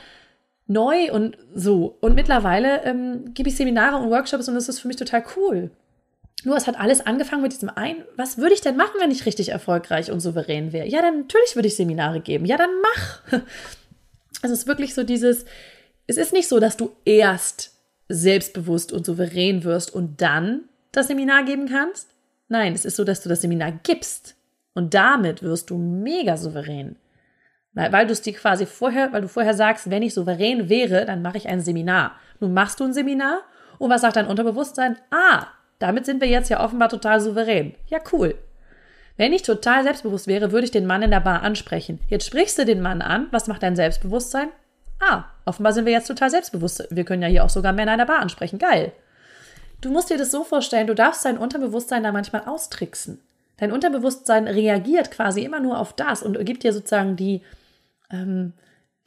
neu 0.67 1.11
und 1.11 1.37
so. 1.53 1.97
Und 2.01 2.15
mittlerweile 2.15 2.83
ähm, 2.83 3.33
gebe 3.33 3.49
ich 3.49 3.55
Seminare 3.55 3.97
und 3.97 4.09
Workshops 4.09 4.47
und 4.47 4.55
das 4.55 4.69
ist 4.69 4.79
für 4.79 4.87
mich 4.87 4.97
total 4.97 5.23
cool. 5.35 5.71
Nur 6.43 6.55
es 6.55 6.67
hat 6.67 6.79
alles 6.79 7.05
angefangen 7.05 7.41
mit 7.41 7.53
diesem 7.53 7.69
ein, 7.69 8.03
was 8.15 8.37
würde 8.37 8.53
ich 8.53 8.61
denn 8.61 8.77
machen, 8.77 8.99
wenn 8.99 9.11
ich 9.11 9.25
richtig 9.25 9.49
erfolgreich 9.49 10.11
und 10.11 10.19
souverän 10.19 10.71
wäre? 10.71 10.87
Ja, 10.87 11.01
dann 11.01 11.21
natürlich 11.21 11.55
würde 11.55 11.67
ich 11.67 11.75
Seminare 11.75 12.19
geben. 12.19 12.45
Ja, 12.45 12.57
dann 12.57 12.69
mach. 12.81 13.21
Also 13.31 13.43
es 14.53 14.59
ist 14.59 14.67
wirklich 14.67 14.93
so 14.93 15.03
dieses, 15.03 15.45
es 16.05 16.17
ist 16.17 16.33
nicht 16.33 16.47
so, 16.47 16.59
dass 16.59 16.77
du 16.77 16.91
erst 17.05 17.73
selbstbewusst 18.07 18.93
und 18.93 19.05
souverän 19.05 19.63
wirst 19.63 19.93
und 19.93 20.21
dann 20.21 20.65
das 20.91 21.07
Seminar 21.07 21.43
geben 21.43 21.67
kannst. 21.67 22.09
Nein, 22.49 22.73
es 22.73 22.85
ist 22.85 22.95
so, 22.95 23.03
dass 23.03 23.21
du 23.21 23.29
das 23.29 23.41
Seminar 23.41 23.73
gibst 23.83 24.36
und 24.77 24.93
damit 24.93 25.41
wirst 25.41 25.71
du 25.71 25.77
mega 25.77 26.37
souverän. 26.37 26.97
Weil, 27.73 28.05
du 28.05 28.13
es 28.13 28.21
dir 28.21 28.33
quasi 28.33 28.67
vorher, 28.67 29.11
weil 29.11 29.21
du 29.21 29.27
vorher 29.27 29.55
sagst, 29.55 29.89
wenn 29.89 30.03
ich 30.03 30.13
souverän 30.13 30.69
wäre, 30.69 31.03
dann 31.05 31.23
mache 31.23 31.37
ich 31.37 31.47
ein 31.47 31.61
Seminar. 31.61 32.11
Nun 32.39 32.53
machst 32.53 32.79
du 32.79 32.83
ein 32.83 32.93
Seminar 32.93 33.39
und 33.79 33.89
was 33.89 34.01
sagt 34.01 34.17
dein 34.17 34.27
Unterbewusstsein? 34.27 34.97
Ah, 35.09 35.47
damit 35.79 36.05
sind 36.05 36.21
wir 36.21 36.27
jetzt 36.27 36.49
ja 36.49 36.63
offenbar 36.63 36.89
total 36.89 37.19
souverän. 37.21 37.73
Ja, 37.87 37.97
cool. 38.11 38.35
Wenn 39.15 39.33
ich 39.33 39.41
total 39.41 39.81
selbstbewusst 39.81 40.27
wäre, 40.27 40.51
würde 40.51 40.65
ich 40.65 40.71
den 40.71 40.85
Mann 40.85 41.01
in 41.01 41.09
der 41.09 41.21
Bar 41.21 41.41
ansprechen. 41.41 41.99
Jetzt 42.07 42.27
sprichst 42.27 42.59
du 42.59 42.65
den 42.65 42.81
Mann 42.81 43.01
an. 43.01 43.27
Was 43.31 43.47
macht 43.47 43.63
dein 43.63 43.75
Selbstbewusstsein? 43.75 44.49
Ah, 44.99 45.23
offenbar 45.45 45.73
sind 45.73 45.85
wir 45.85 45.93
jetzt 45.93 46.07
total 46.07 46.29
selbstbewusst. 46.29 46.87
Wir 46.91 47.03
können 47.03 47.23
ja 47.23 47.27
hier 47.27 47.43
auch 47.43 47.49
sogar 47.49 47.73
Männer 47.73 47.93
in 47.93 47.99
der 47.99 48.05
Bar 48.05 48.19
ansprechen. 48.19 48.59
Geil. 48.59 48.91
Du 49.81 49.89
musst 49.89 50.11
dir 50.11 50.17
das 50.19 50.29
so 50.29 50.43
vorstellen, 50.43 50.85
du 50.85 50.93
darfst 50.93 51.25
dein 51.25 51.39
Unterbewusstsein 51.39 52.03
da 52.03 52.11
manchmal 52.11 52.43
austricksen. 52.45 53.21
Dein 53.57 53.71
Unterbewusstsein 53.71 54.47
reagiert 54.47 55.11
quasi 55.11 55.43
immer 55.43 55.59
nur 55.59 55.79
auf 55.79 55.93
das 55.93 56.23
und 56.23 56.43
gibt 56.45 56.63
dir 56.63 56.73
sozusagen 56.73 57.15
die, 57.15 57.41
ähm, 58.11 58.53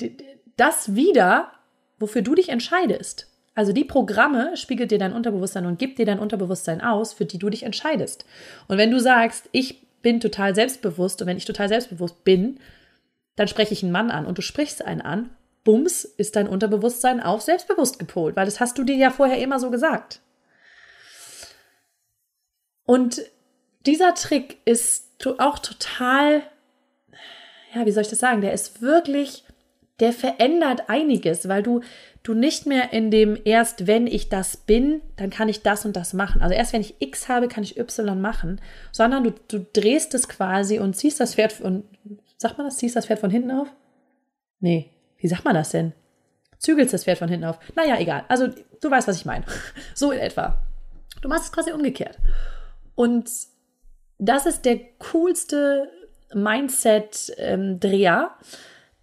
die 0.01 0.17
das 0.57 0.95
wieder, 0.95 1.53
wofür 1.99 2.23
du 2.23 2.35
dich 2.35 2.49
entscheidest. 2.49 3.29
Also 3.55 3.73
die 3.73 3.85
Programme 3.85 4.57
spiegelt 4.57 4.91
dir 4.91 4.99
dein 4.99 5.13
Unterbewusstsein 5.13 5.67
und 5.67 5.79
gibt 5.79 5.99
dir 5.99 6.07
dein 6.07 6.19
Unterbewusstsein 6.19 6.81
aus, 6.81 7.13
für 7.13 7.25
die 7.25 7.39
du 7.39 7.51
dich 7.51 7.63
entscheidest. 7.63 8.25
Und 8.69 8.79
wenn 8.79 8.91
du 8.91 9.01
sagst, 9.01 9.49
ich 9.53 9.87
bin 10.03 10.21
total 10.21 10.55
selbstbewusst 10.55 11.21
und 11.21 11.29
wenn 11.29 11.37
ich 11.37 11.45
total 11.45 11.69
selbstbewusst 11.69 12.25
bin, 12.25 12.59
dann 13.37 13.49
spreche 13.49 13.73
ich 13.73 13.83
einen 13.83 13.93
Mann 13.93 14.11
an 14.11 14.27
und 14.27 14.39
du 14.39 14.43
sprichst 14.43 14.85
einen 14.85 15.01
an, 15.01 15.31
bums, 15.65 16.05
ist 16.05 16.37
dein 16.37 16.49
Unterbewusstsein 16.49 17.21
auf 17.21 17.43
selbstbewusst 17.43 17.99
gepolt, 17.99 18.37
weil 18.37 18.47
das 18.47 18.61
hast 18.61 18.79
du 18.79 18.85
dir 18.85 18.97
ja 18.97 19.11
vorher 19.11 19.39
immer 19.39 19.61
so 19.61 19.71
gesagt. 19.71 20.21
Und 22.85 23.23
dieser 23.87 24.15
Trick 24.15 24.59
ist 24.65 25.07
auch 25.39 25.59
total, 25.59 26.43
ja, 27.75 27.87
wie 27.87 27.93
soll 27.93 28.03
ich 28.03 28.11
das 28.11 28.21
sagen, 28.21 28.41
der 28.41 28.53
ist 28.53 28.81
wirklich, 28.81 29.45
der 30.01 30.13
verändert 30.13 30.89
einiges, 30.89 31.49
weil 31.49 31.63
du, 31.63 31.81
du 32.23 32.35
nicht 32.35 32.67
mehr 32.67 32.93
in 32.93 33.11
dem 33.11 33.39
erst, 33.45 33.87
wenn 33.87 34.07
ich 34.07 34.29
das 34.29 34.57
bin, 34.57 35.03
dann 35.17 35.31
kann 35.31 35.49
ich 35.49 35.63
das 35.63 35.85
und 35.85 35.97
das 35.97 36.13
machen. 36.15 36.41
Also 36.43 36.55
erst 36.55 36.73
wenn 36.73 36.81
ich 36.81 36.97
X 37.01 37.29
habe, 37.29 37.49
kann 37.49 37.65
ich 37.65 37.79
Y 37.79 38.21
machen, 38.21 38.61
sondern 38.93 39.25
du, 39.25 39.33
du 39.49 39.67
drehst 39.73 40.15
es 40.15 40.29
quasi 40.29 40.79
und 40.79 40.95
ziehst 40.95 41.21
das 41.21 41.35
Pferd 41.35 41.53
von, 41.53 41.85
sagt 42.39 42.59
man 42.59 42.67
das, 42.67 42.79
ziehst 42.79 42.97
das 42.97 43.07
Pferd 43.07 43.21
von 43.21 43.31
hinten 43.31 43.51
auf? 43.51 43.69
Nee, 44.61 44.91
wie 45.19 45.29
sagt 45.29 45.45
man 45.45 45.55
das 45.55 45.71
denn? 45.71 45.93
Zügelst 46.59 46.93
das 46.93 47.05
Pferd 47.05 47.19
von 47.19 47.29
hinten 47.29 47.47
auf. 47.47 47.59
Naja, 47.75 47.99
egal. 47.99 48.25
Also 48.29 48.49
du 48.49 48.91
weißt, 48.91 49.09
was 49.09 49.17
ich 49.17 49.25
meine. 49.25 49.45
So 49.95 50.13
in 50.13 50.19
etwa. 50.19 50.61
Du 51.23 51.29
machst 51.29 51.45
es 51.45 51.53
quasi 51.53 51.73
umgekehrt. 51.73 52.19
Und 52.95 53.31
das 54.21 54.47
ist 54.47 54.65
der 54.65 54.79
coolste 55.11 55.89
Mindset-Dreher, 56.33 58.31
ähm, 58.31 58.47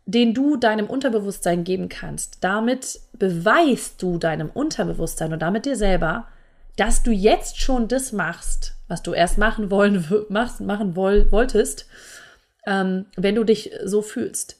den 0.06 0.34
du 0.34 0.56
deinem 0.56 0.88
Unterbewusstsein 0.88 1.66
geben 1.66 1.90
kannst. 1.90 2.38
Damit 2.42 3.02
beweist 3.14 4.02
du 4.02 4.18
deinem 4.18 4.50
Unterbewusstsein 4.50 5.34
und 5.34 5.42
damit 5.42 5.66
dir 5.66 5.76
selber, 5.76 6.28
dass 6.78 7.04
du 7.04 7.12
jetzt 7.12 7.60
schon 7.60 7.88
das 7.90 8.14
machst, 8.14 8.76
was 8.88 9.04
du 9.04 9.14
erst 9.14 9.38
machen 9.38 9.70
wollen, 9.70 10.26
machst, 10.30 10.62
machen 10.62 10.96
woll, 10.96 11.30
wolltest, 11.32 11.88
ähm, 12.66 13.08
wenn 13.18 13.36
du 13.36 13.44
dich 13.44 13.72
so 13.84 14.02
fühlst. 14.02 14.58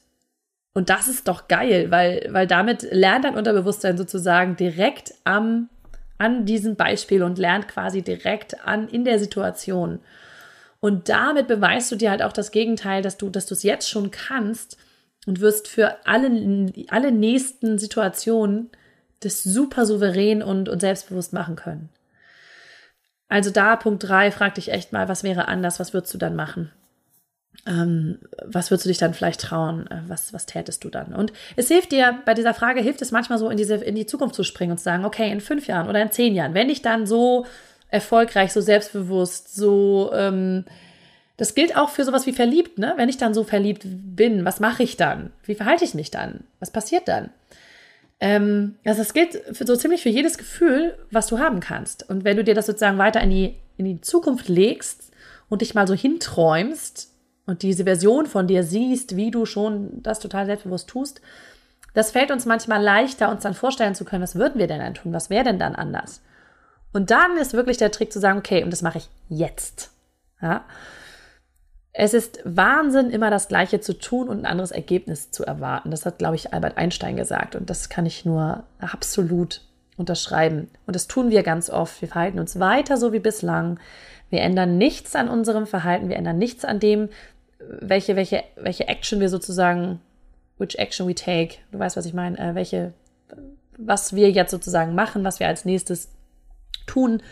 Und 0.74 0.90
das 0.90 1.08
ist 1.08 1.28
doch 1.28 1.48
geil, 1.48 1.90
weil, 1.90 2.28
weil 2.30 2.46
damit 2.46 2.82
lernt 2.90 3.24
dein 3.24 3.36
Unterbewusstsein 3.36 3.96
sozusagen 3.96 4.56
direkt 4.56 5.14
am, 5.24 5.70
an 6.18 6.44
diesem 6.44 6.76
Beispiel 6.76 7.22
und 7.22 7.38
lernt 7.38 7.68
quasi 7.68 8.02
direkt 8.02 8.66
an 8.66 8.88
in 8.88 9.04
der 9.04 9.18
Situation. 9.18 10.00
Und 10.80 11.08
damit 11.08 11.48
beweist 11.48 11.90
du 11.90 11.96
dir 11.96 12.10
halt 12.10 12.22
auch 12.22 12.32
das 12.32 12.52
Gegenteil, 12.52 13.02
dass 13.02 13.16
du, 13.16 13.30
dass 13.30 13.46
du 13.46 13.54
es 13.54 13.62
jetzt 13.62 13.88
schon 13.88 14.10
kannst 14.10 14.76
und 15.26 15.40
wirst 15.40 15.68
für 15.68 16.06
alle, 16.06 16.72
alle 16.88 17.12
nächsten 17.12 17.78
Situationen 17.78 18.70
das 19.20 19.42
super 19.42 19.84
souverän 19.86 20.42
und, 20.42 20.68
und 20.68 20.80
selbstbewusst 20.80 21.32
machen 21.32 21.56
können. 21.56 21.88
Also 23.28 23.50
da 23.50 23.76
Punkt 23.76 24.04
drei 24.04 24.30
frag 24.30 24.54
dich 24.54 24.70
echt 24.70 24.92
mal, 24.92 25.08
was 25.08 25.22
wäre 25.22 25.48
anders, 25.48 25.80
was 25.80 25.92
würdest 25.92 26.14
du 26.14 26.18
dann 26.18 26.36
machen? 26.36 26.70
Ähm, 27.66 28.20
was 28.46 28.70
würdest 28.70 28.86
du 28.86 28.88
dich 28.88 28.98
dann 28.98 29.14
vielleicht 29.14 29.40
trauen? 29.40 29.86
Äh, 29.90 30.02
was, 30.06 30.32
was 30.32 30.46
tätest 30.46 30.84
du 30.84 30.88
dann? 30.88 31.12
Und 31.12 31.32
es 31.56 31.68
hilft 31.68 31.92
dir, 31.92 32.20
bei 32.24 32.34
dieser 32.34 32.54
Frage 32.54 32.80
hilft 32.80 33.02
es 33.02 33.10
manchmal 33.10 33.38
so, 33.38 33.50
in, 33.50 33.56
diese, 33.56 33.74
in 33.74 33.96
die 33.96 34.06
Zukunft 34.06 34.34
zu 34.34 34.44
springen 34.44 34.72
und 34.72 34.78
zu 34.78 34.84
sagen, 34.84 35.04
okay, 35.04 35.30
in 35.30 35.40
fünf 35.40 35.66
Jahren 35.66 35.88
oder 35.88 36.00
in 36.00 36.12
zehn 36.12 36.34
Jahren, 36.34 36.54
wenn 36.54 36.70
ich 36.70 36.80
dann 36.80 37.06
so 37.06 37.44
erfolgreich, 37.90 38.52
so 38.52 38.60
selbstbewusst, 38.60 39.54
so 39.54 40.10
ähm, 40.12 40.64
das 41.38 41.54
gilt 41.54 41.76
auch 41.76 41.90
für 41.90 42.04
sowas 42.04 42.26
wie 42.26 42.32
verliebt, 42.32 42.78
ne? 42.78 42.94
Wenn 42.96 43.08
ich 43.08 43.16
dann 43.16 43.32
so 43.32 43.44
verliebt 43.44 43.84
bin, 43.86 44.44
was 44.44 44.58
mache 44.58 44.82
ich 44.82 44.96
dann? 44.96 45.30
Wie 45.44 45.54
verhalte 45.54 45.84
ich 45.84 45.94
mich 45.94 46.10
dann? 46.10 46.44
Was 46.58 46.72
passiert 46.72 47.06
dann? 47.06 47.30
Ähm, 48.20 48.74
also 48.84 49.00
das 49.00 49.14
gilt 49.14 49.40
für, 49.52 49.64
so 49.64 49.76
ziemlich 49.76 50.02
für 50.02 50.08
jedes 50.08 50.36
Gefühl, 50.36 50.98
was 51.10 51.28
du 51.28 51.38
haben 51.38 51.60
kannst. 51.60 52.08
Und 52.10 52.24
wenn 52.24 52.36
du 52.36 52.44
dir 52.44 52.54
das 52.54 52.66
sozusagen 52.66 52.98
weiter 52.98 53.20
in 53.20 53.30
die, 53.30 53.54
in 53.76 53.84
die 53.84 54.00
Zukunft 54.00 54.48
legst 54.48 55.12
und 55.48 55.62
dich 55.62 55.74
mal 55.74 55.86
so 55.86 55.94
hinträumst 55.94 57.12
und 57.46 57.62
diese 57.62 57.84
Version 57.84 58.26
von 58.26 58.48
dir 58.48 58.64
siehst, 58.64 59.14
wie 59.16 59.30
du 59.30 59.46
schon 59.46 60.02
das 60.02 60.18
total 60.18 60.46
selbstbewusst 60.46 60.88
tust, 60.88 61.20
das 61.94 62.10
fällt 62.10 62.32
uns 62.32 62.46
manchmal 62.46 62.82
leichter, 62.82 63.30
uns 63.30 63.42
dann 63.44 63.54
vorstellen 63.54 63.94
zu 63.94 64.04
können, 64.04 64.22
was 64.22 64.34
würden 64.34 64.58
wir 64.58 64.66
denn 64.66 64.80
dann 64.80 64.94
tun? 64.94 65.12
Was 65.12 65.30
wäre 65.30 65.44
denn 65.44 65.58
dann 65.58 65.76
anders? 65.76 66.20
Und 66.92 67.10
dann 67.10 67.36
ist 67.36 67.52
wirklich 67.52 67.76
der 67.76 67.90
Trick 67.90 68.12
zu 68.12 68.20
sagen, 68.20 68.38
okay, 68.38 68.64
und 68.64 68.70
das 68.70 68.82
mache 68.82 68.98
ich 68.98 69.08
jetzt. 69.28 69.90
Ja? 70.40 70.64
Es 71.92 72.14
ist 72.14 72.40
Wahnsinn, 72.44 73.10
immer 73.10 73.30
das 73.30 73.48
Gleiche 73.48 73.80
zu 73.80 73.98
tun 73.98 74.28
und 74.28 74.40
ein 74.40 74.46
anderes 74.46 74.70
Ergebnis 74.70 75.30
zu 75.30 75.44
erwarten. 75.44 75.90
Das 75.90 76.06
hat, 76.06 76.18
glaube 76.18 76.36
ich, 76.36 76.52
Albert 76.52 76.76
Einstein 76.76 77.16
gesagt. 77.16 77.56
Und 77.56 77.70
das 77.70 77.88
kann 77.88 78.06
ich 78.06 78.24
nur 78.24 78.62
absolut 78.78 79.62
unterschreiben. 79.96 80.70
Und 80.86 80.94
das 80.94 81.08
tun 81.08 81.30
wir 81.30 81.42
ganz 81.42 81.70
oft. 81.70 82.00
Wir 82.00 82.08
verhalten 82.08 82.38
uns 82.38 82.60
weiter 82.60 82.96
so 82.96 83.12
wie 83.12 83.18
bislang. 83.18 83.80
Wir 84.30 84.42
ändern 84.42 84.78
nichts 84.78 85.16
an 85.16 85.28
unserem 85.28 85.66
Verhalten. 85.66 86.08
Wir 86.08 86.16
ändern 86.16 86.38
nichts 86.38 86.64
an 86.64 86.78
dem, 86.78 87.08
welche, 87.58 88.14
welche, 88.14 88.44
welche 88.56 88.86
Action 88.86 89.20
wir 89.20 89.28
sozusagen, 89.28 90.00
which 90.58 90.78
action 90.78 91.08
we 91.08 91.14
take. 91.14 91.56
Du 91.72 91.78
weißt, 91.78 91.96
was 91.96 92.06
ich 92.06 92.14
meine. 92.14 92.38
Äh, 92.38 92.54
welche, 92.54 92.92
was 93.76 94.14
wir 94.14 94.30
jetzt 94.30 94.50
sozusagen 94.50 94.94
machen, 94.94 95.24
was 95.24 95.40
wir 95.40 95.48
als 95.48 95.64
nächstes 95.64 96.10
tun 96.88 97.22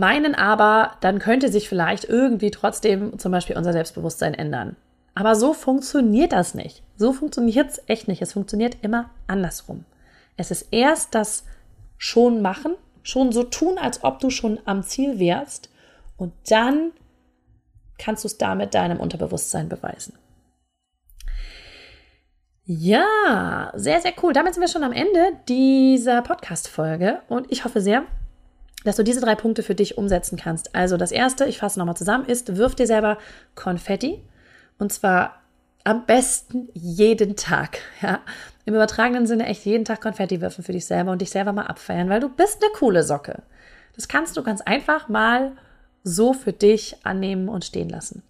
meinen 0.00 0.34
aber, 0.34 0.92
dann 1.00 1.18
könnte 1.18 1.50
sich 1.50 1.68
vielleicht 1.68 2.04
irgendwie 2.04 2.50
trotzdem 2.50 3.18
zum 3.18 3.32
Beispiel 3.32 3.56
unser 3.56 3.72
Selbstbewusstsein 3.72 4.34
ändern. 4.34 4.76
Aber 5.14 5.34
so 5.34 5.52
funktioniert 5.52 6.32
das 6.32 6.54
nicht. 6.54 6.82
So 6.96 7.12
funktioniert 7.12 7.70
es 7.70 7.82
echt 7.86 8.08
nicht. 8.08 8.22
Es 8.22 8.32
funktioniert 8.32 8.78
immer 8.82 9.10
andersrum. 9.26 9.84
Es 10.36 10.50
ist 10.50 10.68
erst 10.70 11.14
das 11.14 11.44
schon 11.98 12.40
machen, 12.40 12.76
schon 13.02 13.30
so 13.30 13.42
tun, 13.42 13.76
als 13.78 14.02
ob 14.02 14.20
du 14.20 14.30
schon 14.30 14.58
am 14.64 14.82
Ziel 14.82 15.18
wärst 15.18 15.68
und 16.16 16.32
dann 16.48 16.92
kannst 17.98 18.24
du 18.24 18.28
es 18.28 18.38
damit 18.38 18.74
deinem 18.74 19.00
Unterbewusstsein 19.00 19.68
beweisen. 19.68 20.14
Ja, 22.64 23.72
sehr, 23.74 24.00
sehr 24.00 24.12
cool. 24.22 24.32
Damit 24.32 24.54
sind 24.54 24.62
wir 24.62 24.68
schon 24.68 24.84
am 24.84 24.92
Ende 24.92 25.32
dieser 25.48 26.22
Podcast-Folge 26.22 27.20
und 27.28 27.50
ich 27.50 27.64
hoffe 27.64 27.80
sehr, 27.80 28.04
dass 28.84 28.96
du 28.96 29.04
diese 29.04 29.20
drei 29.20 29.34
Punkte 29.34 29.62
für 29.62 29.74
dich 29.74 29.98
umsetzen 29.98 30.38
kannst. 30.38 30.74
Also 30.74 30.96
das 30.96 31.12
erste, 31.12 31.44
ich 31.46 31.58
fasse 31.58 31.78
nochmal 31.78 31.96
zusammen, 31.96 32.24
ist, 32.26 32.56
wirf 32.56 32.74
dir 32.74 32.86
selber 32.86 33.18
Konfetti 33.54 34.22
und 34.78 34.92
zwar 34.92 35.40
am 35.84 36.06
besten 36.06 36.68
jeden 36.74 37.36
Tag. 37.36 37.78
Ja? 38.02 38.20
Im 38.66 38.74
übertragenen 38.74 39.26
Sinne 39.26 39.46
echt 39.46 39.64
jeden 39.64 39.84
Tag 39.84 40.00
Konfetti 40.00 40.40
werfen 40.40 40.62
für 40.62 40.72
dich 40.72 40.86
selber 40.86 41.12
und 41.12 41.20
dich 41.20 41.30
selber 41.30 41.52
mal 41.52 41.66
abfeiern, 41.66 42.08
weil 42.08 42.20
du 42.20 42.28
bist 42.28 42.62
eine 42.62 42.72
coole 42.72 43.02
Socke. 43.02 43.42
Das 43.96 44.06
kannst 44.06 44.36
du 44.36 44.42
ganz 44.42 44.60
einfach 44.60 45.08
mal 45.08 45.52
so 46.04 46.32
für 46.32 46.52
dich 46.52 46.96
annehmen 47.02 47.48
und 47.48 47.64
stehen 47.64 47.88
lassen. 47.88 48.22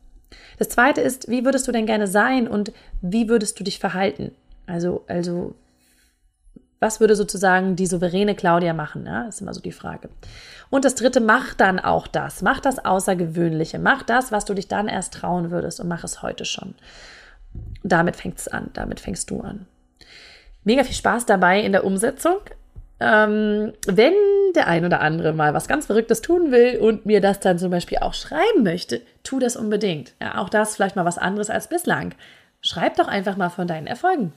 Das 0.59 0.69
zweite 0.69 1.01
ist, 1.01 1.29
wie 1.29 1.45
würdest 1.45 1.67
du 1.69 1.73
denn 1.73 1.87
gerne 1.87 2.07
sein 2.07 2.49
und 2.49 2.73
wie 3.03 3.29
würdest 3.29 3.59
du 3.59 3.65
dich 3.65 3.79
verhalten? 3.79 4.33
Also, 4.67 5.05
also 5.09 5.55
was 6.81 6.99
würde 6.99 7.15
sozusagen 7.15 7.77
die 7.77 7.87
souveräne 7.87 8.35
Claudia 8.35 8.73
machen? 8.73 9.05
Ja, 9.07 9.29
ist 9.29 9.43
immer 9.43 9.53
so 9.53 9.61
die 9.61 9.71
Frage. 9.71 10.09
Und 10.71 10.85
das 10.85 10.95
dritte, 10.95 11.21
mach 11.21 11.53
dann 11.53 11.79
auch 11.79 12.07
das. 12.07 12.41
Mach 12.41 12.59
das 12.61 12.85
Außergewöhnliche. 12.85 13.79
Mach 13.79 14.03
das, 14.03 14.33
was 14.33 14.47
du 14.47 14.55
dich 14.55 14.67
dann 14.67 14.89
erst 14.89 15.15
trauen 15.15 15.51
würdest 15.51 15.79
und 15.81 15.89
mach 15.89 16.05
es 16.05 16.23
heute 16.23 16.47
schon. 16.47 16.75
Damit 17.83 18.17
fängt 18.17 18.39
es 18.39 18.49
an. 18.49 18.71
Damit 18.73 18.99
fängst 18.99 19.31
du 19.31 19.41
an. 19.41 19.67
Mega 20.65 20.83
viel 20.83 20.95
Spaß 20.95 21.27
dabei 21.27 21.61
in 21.61 21.73
der 21.73 21.85
Umsetzung. 21.85 22.39
Ähm, 22.99 23.73
wenn 23.87 24.15
der 24.55 24.67
ein 24.67 24.85
oder 24.85 25.01
andere 25.01 25.33
mal 25.33 25.53
was 25.55 25.69
ganz 25.69 25.87
Verrücktes 25.87 26.23
tun 26.23 26.51
will 26.51 26.79
und 26.79 27.05
mir 27.05 27.21
das 27.21 27.41
dann 27.41 27.59
zum 27.59 27.71
Beispiel 27.71 27.99
auch 27.99 28.15
schreiben 28.15 28.63
möchte, 28.63 29.03
tu 29.23 29.39
das 29.39 29.57
unbedingt. 29.57 30.15
Ja, 30.21 30.39
auch 30.39 30.49
das 30.49 30.77
vielleicht 30.77 30.97
mal 30.97 31.05
was 31.05 31.19
anderes 31.19 31.51
als 31.51 31.69
bislang. 31.69 32.15
Schreib 32.63 32.97
doch 32.97 33.09
einfach 33.09 33.37
mal 33.37 33.49
von 33.51 33.67
deinen 33.67 33.87
Erfolgen. 33.87 34.33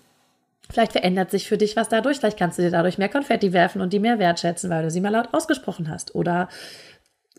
Vielleicht 0.70 0.94
verändert 0.94 1.30
sich 1.30 1.48
für 1.48 1.58
dich 1.58 1.76
was 1.76 1.90
dadurch. 1.90 2.18
Vielleicht 2.18 2.38
kannst 2.38 2.58
du 2.58 2.62
dir 2.62 2.72
dadurch 2.72 2.98
mehr 2.98 3.10
Konfetti 3.10 3.54
werfen 3.54 3.82
und 3.82 3.94
die 3.94 4.00
mehr 4.00 4.20
wertschätzen, 4.20 4.70
weil 4.70 4.84
du 4.84 4.92
sie 4.92 5.02
mal 5.02 5.10
laut 5.10 5.30
ausgesprochen 5.34 5.90
hast 5.90 6.16
oder 6.16 6.50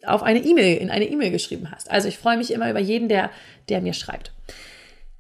auf 0.07 0.23
eine 0.23 0.41
E-Mail, 0.41 0.77
in 0.77 0.91
eine 0.91 1.09
E-Mail 1.09 1.31
geschrieben 1.31 1.71
hast. 1.71 1.91
Also 1.91 2.09
ich 2.09 2.19
freue 2.19 2.37
mich 2.37 2.53
immer 2.53 2.71
über 2.71 2.81
jeden, 2.81 3.09
der, 3.09 3.31
der 3.69 3.81
mir 3.81 3.95
schreibt. 3.95 4.33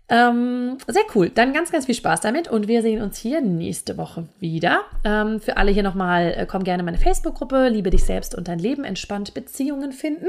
Ähm, 0.09 0.77
sehr 0.87 1.05
cool. 1.15 1.31
Dann 1.31 1.55
ganz, 1.55 1.73
ganz 1.73 1.87
viel 1.87 1.95
Spaß 1.95 2.21
damit 2.21 2.49
und 2.49 2.69
wir 2.69 2.83
sehen 2.83 3.03
uns 3.03 3.17
hier 3.19 3.41
nächste 3.41 3.97
Woche 3.97 4.29
wieder. 4.39 4.83
Ähm, 5.03 5.41
für 5.41 5.57
alle 5.57 5.73
hier 5.73 5.83
nochmal, 5.83 6.35
äh, 6.37 6.47
komm 6.47 6.63
gerne 6.63 6.83
in 6.83 6.85
meine 6.85 6.99
Facebook-Gruppe, 6.99 7.69
liebe 7.69 7.91
dich 7.91 8.05
selbst 8.05 8.35
und 8.35 8.49
dein 8.49 8.59
Leben, 8.59 8.85
entspannt 8.85 9.33
Beziehungen 9.33 9.93
finden. 9.93 10.27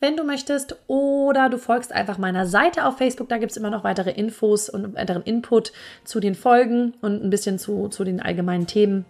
Wenn 0.00 0.16
du 0.16 0.24
möchtest. 0.24 0.76
Oder 0.86 1.48
du 1.48 1.58
folgst 1.58 1.92
einfach 1.92 2.18
meiner 2.18 2.46
Seite 2.46 2.86
auf 2.86 2.98
Facebook. 2.98 3.28
Da 3.28 3.38
gibt 3.38 3.52
es 3.52 3.56
immer 3.56 3.70
noch 3.70 3.84
weitere 3.84 4.10
Infos 4.10 4.68
und 4.68 4.94
weiteren 4.94 5.22
Input 5.22 5.72
zu 6.04 6.20
den 6.20 6.34
Folgen 6.34 6.94
und 7.00 7.22
ein 7.22 7.30
bisschen 7.30 7.58
zu, 7.58 7.88
zu 7.88 8.04
den 8.04 8.20
allgemeinen 8.20 8.66
Themen. 8.66 9.04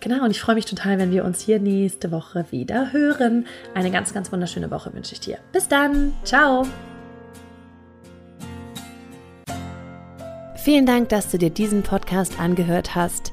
Genau, 0.00 0.24
und 0.24 0.30
ich 0.30 0.40
freue 0.40 0.54
mich 0.54 0.66
total, 0.66 0.98
wenn 0.98 1.10
wir 1.10 1.24
uns 1.24 1.40
hier 1.40 1.58
nächste 1.58 2.12
Woche 2.12 2.44
wieder 2.50 2.92
hören. 2.92 3.46
Eine 3.74 3.90
ganz, 3.90 4.12
ganz 4.12 4.30
wunderschöne 4.30 4.70
Woche 4.70 4.92
wünsche 4.92 5.14
ich 5.14 5.20
dir. 5.20 5.38
Bis 5.52 5.68
dann. 5.68 6.14
Ciao. 6.22 6.66
Vielen 10.56 10.84
Dank, 10.84 11.08
dass 11.08 11.30
du 11.30 11.38
dir 11.38 11.50
diesen 11.50 11.82
Podcast 11.82 12.38
angehört 12.38 12.94
hast. 12.94 13.32